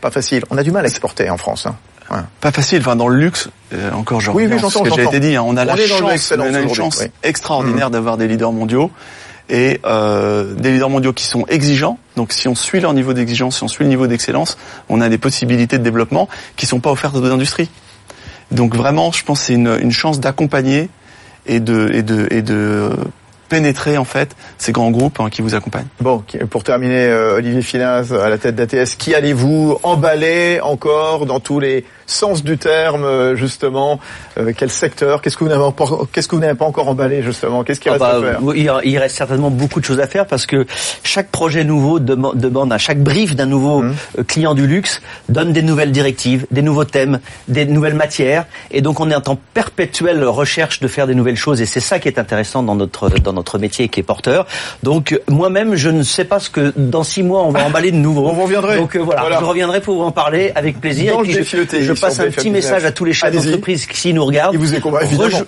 Pas 0.00 0.10
facile. 0.10 0.44
On 0.50 0.58
a 0.58 0.62
du 0.62 0.70
mal 0.70 0.84
à 0.84 0.88
exporter 0.88 1.28
en 1.30 1.36
France. 1.36 1.66
Hein. 1.66 1.76
Pas 2.40 2.52
facile. 2.52 2.80
Enfin, 2.80 2.96
dans 2.96 3.08
le 3.08 3.18
luxe, 3.18 3.48
euh, 3.72 3.90
encore 3.92 4.20
genre, 4.20 4.34
oui, 4.34 4.46
oui, 4.50 4.58
ce 4.58 4.78
que 4.78 4.94
j'ai 4.94 5.04
été 5.04 5.20
dit. 5.20 5.36
Hein, 5.36 5.42
on 5.46 5.56
a 5.56 5.64
la 5.64 5.76
chance, 5.76 6.32
on 6.36 6.54
a 6.54 6.60
une 6.60 6.74
chance 6.74 7.04
extraordinaire 7.22 7.88
mmh. 7.88 7.92
d'avoir 7.92 8.16
des 8.16 8.28
leaders 8.28 8.52
mondiaux 8.52 8.90
et 9.48 9.80
euh, 9.84 10.54
des 10.54 10.72
leaders 10.72 10.90
mondiaux 10.90 11.12
qui 11.12 11.24
sont 11.24 11.46
exigeants. 11.46 11.98
Donc, 12.16 12.32
si 12.32 12.48
on 12.48 12.54
suit 12.54 12.80
leur 12.80 12.94
niveau 12.94 13.12
d'exigence, 13.12 13.58
si 13.58 13.62
on 13.62 13.68
suit 13.68 13.84
le 13.84 13.90
niveau 13.90 14.06
d'excellence, 14.06 14.58
on 14.88 15.00
a 15.00 15.08
des 15.08 15.18
possibilités 15.18 15.78
de 15.78 15.84
développement 15.84 16.28
qui 16.56 16.66
sont 16.66 16.80
pas 16.80 16.90
offertes 16.90 17.16
aux 17.16 17.24
industries. 17.24 17.70
Donc, 18.50 18.74
vraiment, 18.74 19.12
je 19.12 19.24
pense 19.24 19.40
que 19.40 19.46
c'est 19.46 19.54
une, 19.54 19.78
une 19.80 19.92
chance 19.92 20.20
d'accompagner 20.20 20.88
et 21.46 21.60
de 21.60 21.90
et 21.92 22.02
de 22.02 22.26
et 22.30 22.42
de 22.42 22.90
pénétrer 23.48 23.96
en 23.96 24.04
fait 24.04 24.34
ces 24.58 24.72
grands 24.72 24.90
groupes 24.90 25.20
hein, 25.20 25.30
qui 25.30 25.42
vous 25.42 25.54
accompagnent. 25.54 25.86
Bon, 26.00 26.24
pour 26.50 26.64
terminer, 26.64 27.06
euh, 27.06 27.36
Olivier 27.36 27.62
Finaz 27.62 28.12
à 28.12 28.28
la 28.28 28.38
tête 28.38 28.56
d'ATS, 28.56 28.96
qui 28.96 29.14
allez-vous 29.14 29.78
emballer 29.82 30.60
encore 30.60 31.26
dans 31.26 31.40
tous 31.40 31.60
les 31.60 31.84
sens 32.06 32.42
du 32.42 32.58
terme, 32.58 33.04
euh, 33.04 33.36
justement 33.36 34.00
euh, 34.38 34.52
Quel 34.56 34.70
secteur? 34.70 35.20
Qu'est-ce 35.22 35.36
que 35.36 35.44
vous 35.44 35.50
n'avez 35.50 35.72
pas, 35.72 35.84
qu'est-ce 36.12 36.28
que 36.28 36.34
vous 36.34 36.40
n'avez 36.40 36.54
pas 36.54 36.64
encore 36.64 36.88
emballé 36.88 37.22
justement? 37.22 37.64
Qu'est-ce 37.64 37.80
qui 37.80 37.88
ah 37.88 37.92
reste 37.92 38.04
à 38.04 38.20
bah, 38.20 38.38
faire 38.40 38.84
il, 38.84 38.98
reste 38.98 39.16
certainement 39.16 39.50
beaucoup 39.50 39.80
de 39.80 39.84
choses 39.84 40.00
à 40.00 40.06
faire 40.06 40.26
parce 40.26 40.46
que 40.46 40.66
chaque 41.02 41.30
projet 41.30 41.64
nouveau 41.64 41.98
demande 41.98 42.72
à 42.72 42.78
chaque 42.78 43.02
brief 43.02 43.36
d'un 43.36 43.46
nouveau 43.46 43.82
mmh. 43.82 43.94
client 44.26 44.54
du 44.54 44.66
luxe 44.66 45.02
donne 45.28 45.52
des 45.52 45.62
nouvelles 45.62 45.92
directives, 45.92 46.46
des 46.50 46.62
nouveaux 46.62 46.84
thèmes, 46.84 47.20
des 47.48 47.66
nouvelles 47.66 47.94
matières, 47.94 48.46
et 48.70 48.80
donc 48.80 49.00
on 49.00 49.10
est 49.10 49.28
en 49.28 49.36
perpétuelle 49.36 50.24
recherche 50.24 50.80
de 50.80 50.88
faire 50.88 51.06
des 51.06 51.14
nouvelles 51.14 51.36
choses, 51.36 51.60
et 51.60 51.66
c'est 51.66 51.80
ça 51.80 51.98
qui 51.98 52.08
est 52.08 52.18
intéressant 52.18 52.62
dans 52.62 52.74
notre 52.74 53.08
dans 53.08 53.32
notre 53.32 53.58
métier 53.58 53.88
qui 53.88 54.00
est 54.00 54.02
porteur. 54.02 54.46
Donc 54.82 55.18
moi-même, 55.28 55.74
je 55.74 55.90
ne 55.90 56.02
sais 56.02 56.24
pas 56.24 56.40
ce 56.40 56.50
que 56.50 56.72
dans 56.76 57.04
six 57.04 57.22
mois 57.22 57.42
on 57.44 57.50
va 57.50 57.64
emballer 57.64 57.90
de 57.90 57.96
nouveau. 57.96 58.26
On 58.36 58.42
reviendrait. 58.42 58.76
Donc 58.76 58.96
euh, 58.96 59.00
voilà, 59.00 59.38
je 59.38 59.44
reviendrai 59.44 59.80
pour 59.80 59.96
vous 59.96 60.02
en 60.02 60.12
parler 60.12 60.52
avec 60.54 60.80
plaisir. 60.80 61.14
et 61.20 61.22
puis 61.22 61.32
je, 61.32 61.94
passe 61.96 62.20
un 62.20 62.30
petit 62.30 62.50
message 62.50 62.84
à 62.84 62.92
tous 62.92 63.04
les 63.04 63.12
chefs 63.12 63.32
d'entreprise 63.32 63.86
qui 63.86 64.12
nous 64.12 64.24
regardent. 64.24 64.56
vous 64.56 64.74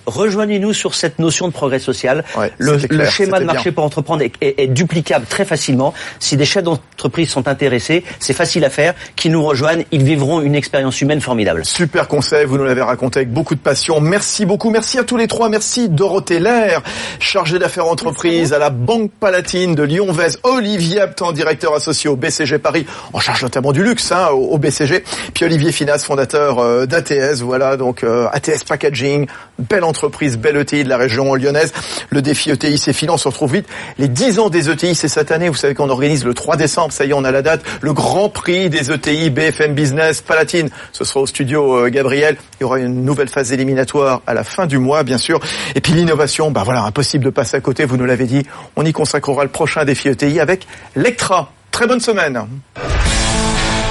Rejoignez-nous 0.07 0.73
sur 0.73 0.95
cette 0.95 1.19
notion 1.19 1.49
de 1.49 1.53
progrès 1.53 1.79
social. 1.79 2.25
le, 2.59 3.05
schéma 3.09 3.41
de 3.41 3.45
marché 3.45 3.73
pour 3.73 3.85
entreprendre 3.85 4.23
est, 4.41 4.67
duplicable 4.69 5.27
très 5.27 5.45
facilement. 5.45 5.95
Si 6.19 6.37
des 6.37 6.45
chefs 6.45 6.65
d'entreprise 6.65 7.31
sont 7.31 7.49
intéressés, 7.49 8.05
c'est 8.19 8.35
facile 8.35 8.65
à 8.65 8.71
faire. 8.71 8.95
Qui 9.17 9.31
nous 9.31 9.45
rejoignent, 9.45 9.85
ils 9.93 10.03
vivront 10.03 10.41
une 10.41 10.55
expérience 10.55 11.01
humaine 11.01 11.21
formidable. 11.21 11.65
Super 11.65 12.09
conseil, 12.09 12.45
vous 12.45 12.59
nous 12.59 12.65
l'avez 12.65 12.83
raconté 12.83 13.21
avec 13.21 13.33
beaucoup 13.33 13.55
de 13.55 13.61
passion. 13.61 14.01
Merci 14.01 14.47
beaucoup, 14.47 14.71
merci 14.71 14.99
à 14.99 15.05
tous 15.05 15.17
les 15.17 15.27
trois. 15.27 15.49
Merci 15.49 15.89
Dorothée 15.89 16.41
Lair, 16.41 16.83
chargée 17.19 17.59
d'affaires 17.59 17.87
entreprise 17.87 18.53
à 18.53 18.59
la 18.59 18.71
Banque 18.71 19.11
Palatine 19.19 19.75
de 19.75 19.83
Lyon-Vez, 19.83 20.39
Olivier 20.43 21.01
Aptan, 21.01 21.33
directeur 21.33 21.75
associé 21.75 22.09
au 22.11 22.17
BCG 22.17 22.59
Paris, 22.59 22.87
en 23.13 23.21
charge 23.21 23.43
notamment 23.43 23.73
du 23.73 23.83
luxe 23.83 24.13
hein, 24.13 24.29
au, 24.33 24.59
BCG, 24.59 25.05
puis 25.35 25.45
Olivier 25.45 25.73
Finas, 25.73 26.05
fondateur 26.05 26.38
euh, 26.39 26.87
d'ATS, 26.87 27.41
voilà 27.43 27.77
donc 27.77 28.05
euh, 28.05 28.29
ATS 28.33 28.65
Packaging, 28.65 29.27
belle 29.59 29.85
entreprise, 29.85 30.39
belle 30.39 30.57
ETI 30.57 30.85
de 30.85 30.89
la 30.89 30.97
région 30.97 31.35
lyonnaise. 31.35 31.73
Le 32.11 32.23
défi 32.23 32.51
ETI, 32.51 32.79
c'est 32.79 32.93
finance, 32.93 33.27
on 33.27 33.31
se 33.31 33.35
retrouve 33.35 33.55
vite. 33.55 33.67
Les 33.99 34.09
10 34.09 34.39
ans 34.39 34.49
des 34.49 34.71
ETI, 34.71 34.95
c'est 34.95 35.09
cette 35.09 35.31
année, 35.31 35.49
vous 35.49 35.57
savez 35.57 35.75
qu'on 35.75 35.91
organise 35.91 36.25
le 36.25 36.35
3 36.35 36.57
décembre, 36.57 36.93
ça 36.93 37.05
y 37.05 37.11
est, 37.11 37.13
on 37.13 37.25
a 37.25 37.31
la 37.31 37.43
date, 37.43 37.63
le 37.81 37.93
grand 37.93 38.29
prix 38.29 38.71
des 38.71 38.91
ETI 38.93 39.31
BFM 39.31 39.75
Business 39.75 40.21
Palatine, 40.21 40.71
ce 40.93 41.05
sera 41.05 41.21
au 41.21 41.27
studio 41.27 41.87
euh, 41.87 41.89
Gabriel. 41.89 42.37
Il 42.61 42.63
y 42.63 42.65
aura 42.65 42.79
une 42.79 43.05
nouvelle 43.05 43.29
phase 43.29 43.53
éliminatoire 43.53 44.23
à 44.27 44.35
la 44.35 44.45
fin 44.45 44.67
du 44.67 44.79
mois, 44.79 45.03
bien 45.03 45.19
sûr. 45.19 45.41
Et 45.75 45.81
puis 45.81 45.93
l'innovation, 45.93 46.51
bah 46.51 46.63
voilà, 46.65 46.83
impossible 46.83 47.25
de 47.25 47.31
passer 47.31 47.57
à 47.57 47.61
côté 47.61 47.85
vous 47.85 47.97
nous 47.97 48.07
l'avez 48.07 48.27
dit. 48.27 48.45
On 48.77 48.85
y 48.85 48.93
consacrera 48.93 49.45
le 49.45 49.51
prochain 49.51 49.85
défi 49.85 50.09
ETI 50.09 50.41
avec 50.41 50.67
Lectra. 50.97 51.53
Très 51.71 51.87
bonne 51.87 52.01
semaine. 52.01 52.47